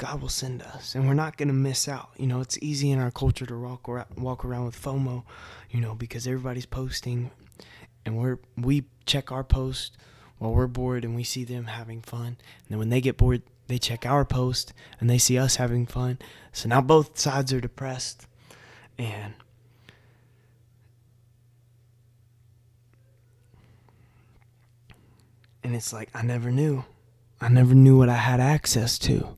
God 0.02 0.20
will 0.20 0.28
send 0.28 0.62
us, 0.62 0.96
and 0.96 1.06
we're 1.06 1.14
not 1.14 1.36
going 1.36 1.46
to 1.46 1.54
miss 1.54 1.86
out. 1.86 2.10
You 2.16 2.26
know, 2.26 2.40
it's 2.40 2.58
easy 2.60 2.90
in 2.90 2.98
our 2.98 3.12
culture 3.12 3.46
to 3.46 3.56
walk 3.56 3.88
around, 3.88 4.08
walk 4.16 4.44
around 4.44 4.64
with 4.64 4.82
FOMO, 4.82 5.22
you 5.70 5.80
know, 5.80 5.94
because 5.94 6.26
everybody's 6.26 6.66
posting, 6.66 7.30
and 8.04 8.18
we're 8.18 8.40
we 8.56 8.82
check 9.06 9.30
our 9.30 9.44
post 9.44 9.96
while 10.38 10.52
we're 10.52 10.66
bored, 10.66 11.04
and 11.04 11.14
we 11.14 11.22
see 11.22 11.44
them 11.44 11.66
having 11.66 12.02
fun. 12.02 12.26
And 12.26 12.68
then 12.68 12.78
when 12.80 12.88
they 12.88 13.00
get 13.00 13.16
bored, 13.16 13.42
they 13.68 13.78
check 13.78 14.04
our 14.04 14.24
post, 14.24 14.72
and 15.00 15.08
they 15.08 15.18
see 15.18 15.38
us 15.38 15.56
having 15.56 15.86
fun. 15.86 16.18
So 16.52 16.68
now 16.68 16.80
both 16.80 17.18
sides 17.18 17.52
are 17.52 17.60
depressed, 17.60 18.26
and 18.98 19.34
and 25.62 25.74
it's 25.74 25.92
like 25.92 26.10
I 26.14 26.22
never 26.22 26.50
knew, 26.50 26.84
I 27.40 27.48
never 27.48 27.74
knew 27.74 27.98
what 27.98 28.08
I 28.08 28.16
had 28.16 28.40
access 28.40 28.98
to 29.00 29.36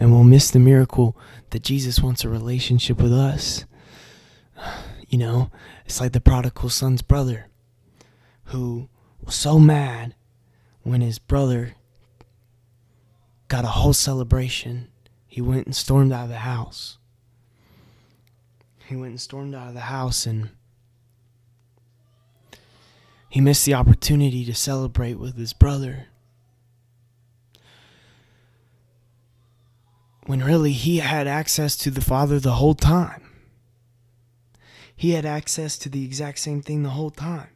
and 0.00 0.10
we'll 0.10 0.24
miss 0.24 0.50
the 0.50 0.58
miracle 0.58 1.14
that 1.50 1.62
Jesus 1.62 2.00
wants 2.00 2.24
a 2.24 2.28
relationship 2.28 3.00
with 3.02 3.12
us. 3.12 3.66
You 5.08 5.18
know, 5.18 5.50
it's 5.84 6.00
like 6.00 6.12
the 6.12 6.20
prodigal 6.20 6.70
son's 6.70 7.02
brother 7.02 7.48
who 8.44 8.88
was 9.20 9.34
so 9.34 9.58
mad 9.58 10.14
when 10.82 11.02
his 11.02 11.18
brother 11.18 11.74
got 13.50 13.66
a 13.66 13.68
whole 13.68 13.92
celebration. 13.92 14.88
He 15.26 15.42
went 15.42 15.66
and 15.66 15.76
stormed 15.76 16.12
out 16.12 16.24
of 16.24 16.30
the 16.30 16.38
house. 16.38 16.96
He 18.86 18.96
went 18.96 19.10
and 19.10 19.20
stormed 19.20 19.54
out 19.54 19.68
of 19.68 19.74
the 19.74 19.80
house 19.80 20.24
and 20.24 20.48
he 23.28 23.42
missed 23.42 23.66
the 23.66 23.74
opportunity 23.74 24.46
to 24.46 24.54
celebrate 24.54 25.14
with 25.14 25.36
his 25.36 25.52
brother. 25.52 26.06
when 30.30 30.44
really 30.44 30.70
he 30.70 30.98
had 30.98 31.26
access 31.26 31.76
to 31.76 31.90
the 31.90 32.00
Father 32.00 32.38
the 32.38 32.52
whole 32.52 32.76
time. 32.76 33.28
He 34.94 35.10
had 35.10 35.24
access 35.24 35.76
to 35.78 35.88
the 35.88 36.04
exact 36.04 36.38
same 36.38 36.62
thing 36.62 36.84
the 36.84 36.90
whole 36.90 37.10
time. 37.10 37.48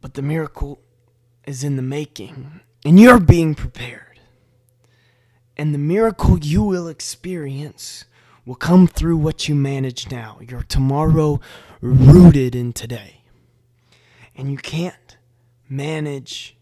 But 0.00 0.14
the 0.14 0.22
miracle 0.22 0.80
is 1.44 1.62
in 1.62 1.76
the 1.76 1.82
making, 1.82 2.60
and 2.84 2.98
you're 2.98 3.20
being 3.20 3.54
prepared. 3.54 4.20
And 5.56 5.74
the 5.74 5.78
miracle 5.78 6.38
you 6.38 6.62
will 6.62 6.88
experience 6.88 8.04
will 8.46 8.54
come 8.54 8.86
through 8.86 9.18
what 9.18 9.48
you 9.48 9.54
manage 9.54 10.10
now. 10.10 10.38
Your 10.40 10.62
tomorrow 10.62 11.40
rooted 11.80 12.54
in 12.54 12.72
today. 12.72 13.22
And 14.34 14.50
you 14.50 14.56
can't 14.56 15.16
manage 15.68 16.56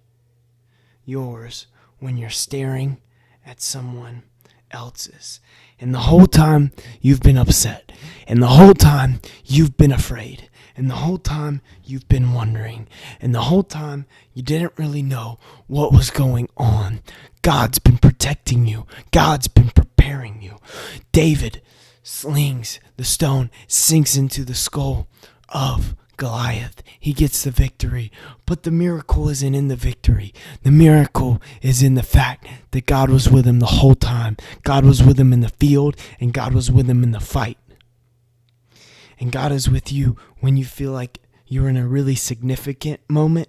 yours 1.04 1.66
when 2.00 2.16
you're 2.16 2.30
staring 2.30 3.00
at 3.46 3.60
someone 3.60 4.24
else's. 4.70 5.40
And 5.80 5.94
the 5.94 6.00
whole 6.00 6.26
time 6.26 6.72
you've 7.00 7.20
been 7.20 7.38
upset. 7.38 7.92
And 8.26 8.42
the 8.42 8.48
whole 8.48 8.74
time 8.74 9.20
you've 9.44 9.76
been 9.76 9.92
afraid. 9.92 10.47
And 10.78 10.88
the 10.88 10.94
whole 10.94 11.18
time 11.18 11.60
you've 11.84 12.08
been 12.08 12.32
wondering. 12.32 12.86
And 13.20 13.34
the 13.34 13.42
whole 13.42 13.64
time 13.64 14.06
you 14.32 14.42
didn't 14.42 14.78
really 14.78 15.02
know 15.02 15.40
what 15.66 15.92
was 15.92 16.10
going 16.10 16.48
on. 16.56 17.00
God's 17.42 17.80
been 17.80 17.98
protecting 17.98 18.66
you, 18.66 18.86
God's 19.10 19.48
been 19.48 19.70
preparing 19.70 20.40
you. 20.40 20.56
David 21.10 21.62
slings 22.04 22.78
the 22.96 23.04
stone, 23.04 23.50
sinks 23.66 24.16
into 24.16 24.44
the 24.44 24.54
skull 24.54 25.08
of 25.48 25.96
Goliath. 26.16 26.82
He 27.00 27.12
gets 27.12 27.42
the 27.42 27.50
victory. 27.50 28.12
But 28.46 28.62
the 28.62 28.70
miracle 28.70 29.28
isn't 29.28 29.54
in 29.54 29.66
the 29.66 29.76
victory. 29.76 30.32
The 30.62 30.70
miracle 30.70 31.42
is 31.60 31.82
in 31.82 31.94
the 31.96 32.04
fact 32.04 32.46
that 32.70 32.86
God 32.86 33.10
was 33.10 33.28
with 33.28 33.46
him 33.46 33.58
the 33.58 33.66
whole 33.66 33.96
time. 33.96 34.36
God 34.62 34.84
was 34.84 35.02
with 35.02 35.18
him 35.18 35.32
in 35.32 35.40
the 35.40 35.48
field, 35.48 35.96
and 36.20 36.32
God 36.32 36.54
was 36.54 36.70
with 36.70 36.88
him 36.88 37.02
in 37.02 37.10
the 37.10 37.20
fight. 37.20 37.58
And 39.18 39.32
God 39.32 39.52
is 39.52 39.68
with 39.68 39.92
you 39.92 40.16
when 40.40 40.56
you 40.56 40.64
feel 40.64 40.92
like 40.92 41.18
you're 41.46 41.68
in 41.68 41.76
a 41.76 41.88
really 41.88 42.14
significant 42.14 43.00
moment, 43.08 43.48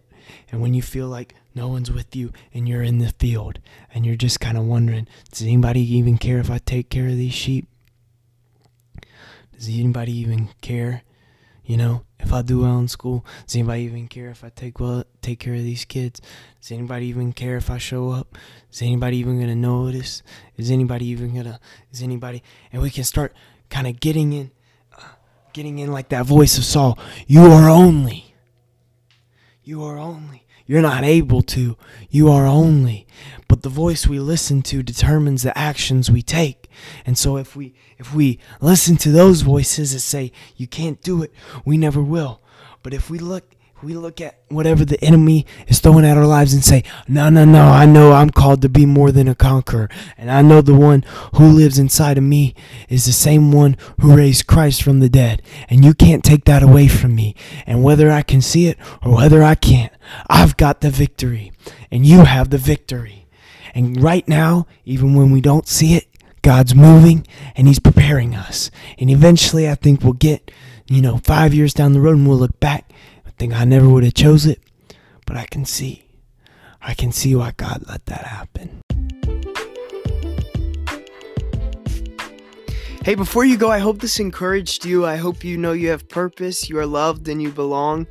and 0.52 0.62
when 0.62 0.74
you 0.74 0.82
feel 0.82 1.08
like 1.08 1.36
no 1.56 1.68
one's 1.68 1.92
with 1.92 2.16
you 2.16 2.32
and 2.54 2.70
you're 2.70 2.84
in 2.84 3.00
the 3.00 3.14
field 3.20 3.60
and 3.94 4.06
you're 4.06 4.16
just 4.16 4.40
kind 4.40 4.58
of 4.58 4.64
wondering 4.64 5.08
does 5.32 5.42
anybody 5.42 5.82
even 5.82 6.18
care 6.18 6.38
if 6.38 6.52
I 6.52 6.60
take 6.60 6.90
care 6.90 7.08
of 7.08 7.18
these 7.18 7.34
sheep? 7.34 7.68
Does 9.52 9.68
anybody 9.68 10.16
even 10.18 10.50
care 10.62 11.04
you 11.70 11.78
know, 11.78 12.04
if 12.20 12.34
I 12.34 12.42
do 12.42 12.62
well 12.62 12.80
in 12.80 12.88
school, 12.88 13.24
does 13.46 13.56
anybody 13.56 13.84
even 13.84 14.08
care 14.08 14.32
if 14.32 14.44
I 14.44 14.50
take 14.50 14.80
well 14.80 15.04
take 15.22 15.40
care 15.40 15.54
of 15.54 15.62
these 15.62 15.86
kids? 15.86 16.20
Does 16.60 16.72
anybody 16.72 17.06
even 17.06 17.32
care 17.32 17.58
if 17.58 17.70
I 17.70 17.78
show 17.78 18.10
up? 18.10 18.40
Is 18.72 18.82
anybody 18.82 19.18
even 19.18 19.40
gonna 19.40 19.56
notice? 19.56 20.24
Is 20.58 20.72
anybody 20.72 21.06
even 21.06 21.36
gonna? 21.36 21.60
Is 21.92 22.02
anybody? 22.02 22.42
And 22.74 22.82
we 22.82 22.90
can 22.90 23.04
start 23.04 23.36
kind 23.70 23.86
of 23.86 24.00
getting 24.00 24.34
in, 24.34 24.50
getting 25.54 25.80
in 25.80 25.92
like 25.92 26.10
that 26.10 26.26
voice 26.26 26.58
of 26.58 26.64
Saul. 26.64 26.98
You 27.28 27.44
are 27.44 27.70
only. 27.70 28.36
You 29.64 29.84
are 29.84 29.98
only. 29.98 30.46
You're 30.66 30.82
not 30.82 31.04
able 31.04 31.42
to. 31.44 31.78
You 32.10 32.30
are 32.30 32.46
only. 32.46 33.08
But 33.48 33.64
the 33.64 33.70
voice 33.70 34.06
we 34.06 34.20
listen 34.20 34.62
to 34.64 34.84
determines 34.84 35.42
the 35.42 35.58
actions 35.58 36.12
we 36.12 36.22
take. 36.22 36.70
And 37.06 37.18
so 37.18 37.38
if 37.38 37.56
we 37.56 37.74
if 37.98 38.14
we 38.14 38.40
listen 38.62 38.96
to 38.98 39.12
those 39.12 39.42
voices 39.42 39.94
that 39.94 40.02
say 40.02 40.32
you 40.56 40.68
can't 40.68 41.02
do 41.02 41.24
it, 41.24 41.34
we 41.66 41.78
never 41.78 42.02
will. 42.02 42.42
But 42.84 42.94
if 42.94 43.10
we 43.10 43.18
look 43.18 43.56
we 43.82 43.94
look 43.94 44.20
at 44.20 44.40
whatever 44.50 44.84
the 44.84 45.02
enemy 45.04 45.46
is 45.68 45.80
throwing 45.80 46.06
at 46.06 46.18
our 46.18 46.26
lives 46.26 46.54
and 46.54 46.64
say, 46.64 46.84
No, 47.08 47.30
no, 47.30 47.46
no, 47.46 47.64
I 47.64 47.86
know 47.86 48.12
I'm 48.12 48.30
called 48.30 48.62
to 48.64 48.70
be 48.70 48.86
more 48.86 49.12
than 49.12 49.28
a 49.28 49.36
conqueror. 49.36 49.90
And 50.18 50.30
I 50.30 50.42
know 50.42 50.62
the 50.62 50.76
one 50.76 51.04
who 51.36 51.48
lives 51.48 51.80
inside 51.80 52.18
of 52.18 52.24
me 52.24 52.56
is 52.90 53.06
the 53.06 53.14
same 53.14 53.52
one 53.52 53.78
who 54.02 54.16
raised 54.16 54.48
Christ 54.48 54.84
from 54.84 55.00
the 55.00 55.10
dead. 55.10 55.42
And 55.70 55.86
you 55.86 55.94
can't 55.94 56.24
take 56.24 56.46
that 56.46 56.64
away 56.64 56.88
from 56.88 57.16
me. 57.16 57.36
And 57.66 57.84
whether 57.84 58.12
I 58.12 58.22
can 58.22 58.42
see 58.42 58.68
it 58.68 58.78
or 59.02 59.16
whether 59.16 59.44
I 59.44 59.56
can't, 59.56 59.94
I've 60.30 60.58
got 60.58 60.82
the 60.82 60.90
victory. 60.90 61.52
And 61.92 62.06
you 62.06 62.26
have 62.26 62.50
the 62.50 62.58
victory. 62.58 63.28
And 63.74 64.02
right 64.02 64.28
now, 64.28 64.68
even 64.84 65.14
when 65.14 65.32
we 65.32 65.42
don't 65.42 65.68
see 65.68 65.96
it, 65.96 66.08
God's 66.42 66.74
moving 66.74 67.28
and 67.56 67.68
He's 67.68 67.80
preparing 67.80 68.36
us. 68.36 68.72
And 68.98 69.10
eventually, 69.10 69.70
I 69.70 69.76
think 69.76 70.04
we'll 70.04 70.14
get, 70.14 70.52
you 70.88 71.02
know, 71.02 71.18
five 71.18 71.54
years 71.54 71.74
down 71.74 71.94
the 71.94 72.02
road 72.02 72.18
and 72.18 72.28
we'll 72.28 72.38
look 72.38 72.60
back 72.60 72.92
think 73.40 73.54
I 73.54 73.64
never 73.64 73.88
would 73.88 74.04
have 74.04 74.16
chose 74.16 74.46
it, 74.46 74.60
but 75.26 75.38
I 75.38 75.46
can 75.46 75.64
see. 75.64 76.04
I 76.82 76.94
can 76.94 77.14
see 77.14 77.34
why 77.36 77.54
God 77.56 77.86
let 77.88 78.06
that 78.08 78.26
happen. 78.26 78.82
Hey, 83.06 83.16
before 83.16 83.46
you 83.46 83.56
go, 83.56 83.72
I 83.72 83.80
hope 83.80 84.00
this 84.00 84.20
encouraged 84.20 84.84
you. 84.84 85.06
I 85.06 85.16
hope 85.16 85.46
you 85.46 85.56
know 85.56 85.72
you 85.72 85.90
have 85.90 86.08
purpose, 86.10 86.70
you 86.70 86.78
are 86.80 86.86
loved, 86.86 87.30
and 87.30 87.42
you 87.42 87.50
belong. 87.50 88.08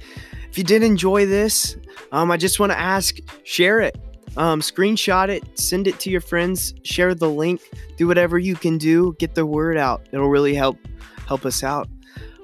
If 0.51 0.57
you 0.57 0.64
did 0.64 0.83
enjoy 0.83 1.26
this, 1.26 1.76
um, 2.11 2.31
I 2.31 2.39
just 2.39 2.59
want 2.59 2.72
to 2.72 2.79
ask 2.79 3.18
share 3.45 3.81
it, 3.81 3.99
um, 4.39 4.62
screenshot 4.62 5.29
it, 5.29 5.59
send 5.59 5.87
it 5.87 6.01
to 6.01 6.11
your 6.11 6.22
friends, 6.22 6.72
share 6.85 7.14
the 7.14 7.29
link, 7.29 7.61
do 7.99 8.07
whatever 8.07 8.39
you 8.39 8.57
can 8.57 8.79
do, 8.79 9.14
get 9.18 9.35
the 9.35 9.45
word 9.45 9.76
out. 9.76 10.09
It'll 10.11 10.31
really 10.31 10.55
help 10.55 10.79
help 11.26 11.45
us 11.45 11.62
out. 11.62 11.87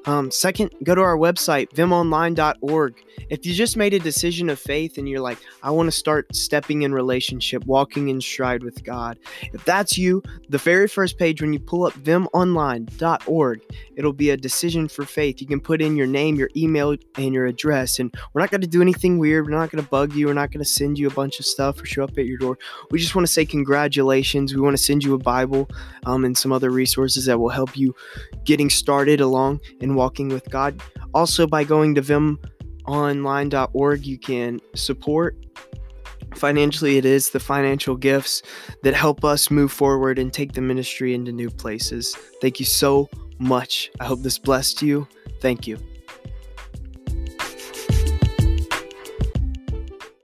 Um, 0.07 0.31
second, 0.31 0.75
go 0.83 0.95
to 0.95 1.01
our 1.01 1.17
website, 1.17 1.71
vimonline.org. 1.71 3.03
If 3.31 3.47
you 3.47 3.55
just 3.55 3.77
made 3.77 3.95
a 3.95 3.99
decision 3.99 4.51
of 4.51 4.59
faith 4.59 4.99
and 4.99 5.09
you're 5.09 5.21
like, 5.21 5.39
I 5.63 5.71
want 5.71 5.87
to 5.87 5.93
start 5.93 6.35
stepping 6.35 6.83
in 6.83 6.93
relationship, 6.93 7.65
walking 7.65 8.09
in 8.09 8.21
stride 8.21 8.63
with 8.63 8.85
God, 8.85 9.19
if 9.53 9.65
that's 9.65 9.97
you, 9.97 10.23
the 10.49 10.59
very 10.59 10.89
first 10.89 11.19
page 11.19 11.41
when 11.41 11.53
you 11.53 11.61
pull 11.61 11.87
up 11.87 11.95
vimonline.org, 11.95 13.61
it'll 13.97 14.13
be 14.13 14.31
a 14.31 14.37
decision 14.37 14.89
for 14.89 15.05
faith. 15.05 15.41
You 15.41 15.47
can 15.47 15.61
put 15.61 15.81
in 15.81 15.97
your 15.97 16.07
name, 16.07 16.35
your 16.35 16.51
email, 16.57 16.97
and 17.17 17.33
your 17.33 17.47
address. 17.47 17.99
And 17.99 18.15
we're 18.33 18.43
not 18.43 18.51
going 18.51 18.61
to 18.61 18.67
do 18.67 18.83
anything 18.83 19.19
weird. 19.19 19.47
We're 19.47 19.53
not 19.53 19.71
going 19.71 19.83
to 19.83 19.91
bug 19.91 20.15
you. 20.15 20.27
We're 20.27 20.35
not 20.35 20.51
going 20.51 20.63
to 20.63 20.69
send 20.69 20.99
you 20.99 21.07
a 21.07 21.13
bunch 21.13 21.39
of 21.39 21.47
stuff 21.47 21.81
or 21.81 21.87
show 21.87 22.05
up 22.05 22.19
at 22.19 22.27
your 22.27 22.39
door. 22.39 22.59
We 22.91 22.99
just 22.99 23.15
want 23.15 23.27
to 23.27 23.33
say 23.33 23.47
congratulations. 23.47 24.55
We 24.55 24.61
want 24.61 24.77
to 24.77 24.83
send 24.83 25.03
you 25.03 25.15
a 25.15 25.19
Bible 25.19 25.69
um, 26.05 26.25
and 26.25 26.37
some 26.37 26.53
other 26.53 26.71
resources 26.71 27.25
that 27.25 27.39
will 27.39 27.49
help 27.49 27.77
you 27.77 27.95
getting 28.45 28.69
started 28.69 29.21
along 29.21 29.61
walking 29.95 30.29
with 30.29 30.49
God. 30.51 30.81
Also, 31.13 31.47
by 31.47 31.65
going 31.65 31.95
to 31.95 32.03
vimonline.org, 32.03 34.07
you 34.07 34.19
can 34.19 34.61
support. 34.75 35.37
Financially 36.35 36.99
it 36.99 37.05
is 37.05 37.31
the 37.31 37.39
financial 37.39 37.97
gifts 37.97 38.43
that 38.83 38.95
help 38.95 39.25
us 39.25 39.51
move 39.51 39.71
forward 39.71 40.19
and 40.19 40.33
take 40.33 40.53
the 40.53 40.61
ministry 40.61 41.15
into 41.15 41.31
new 41.31 41.49
places. 41.49 42.17
Thank 42.41 42.59
you 42.59 42.67
so 42.67 43.09
much. 43.39 43.91
I 44.01 44.05
hope 44.05 44.23
this 44.23 44.39
blessed 44.39 44.83
you. 44.83 45.07
Thank 45.41 45.69
you 45.69 45.79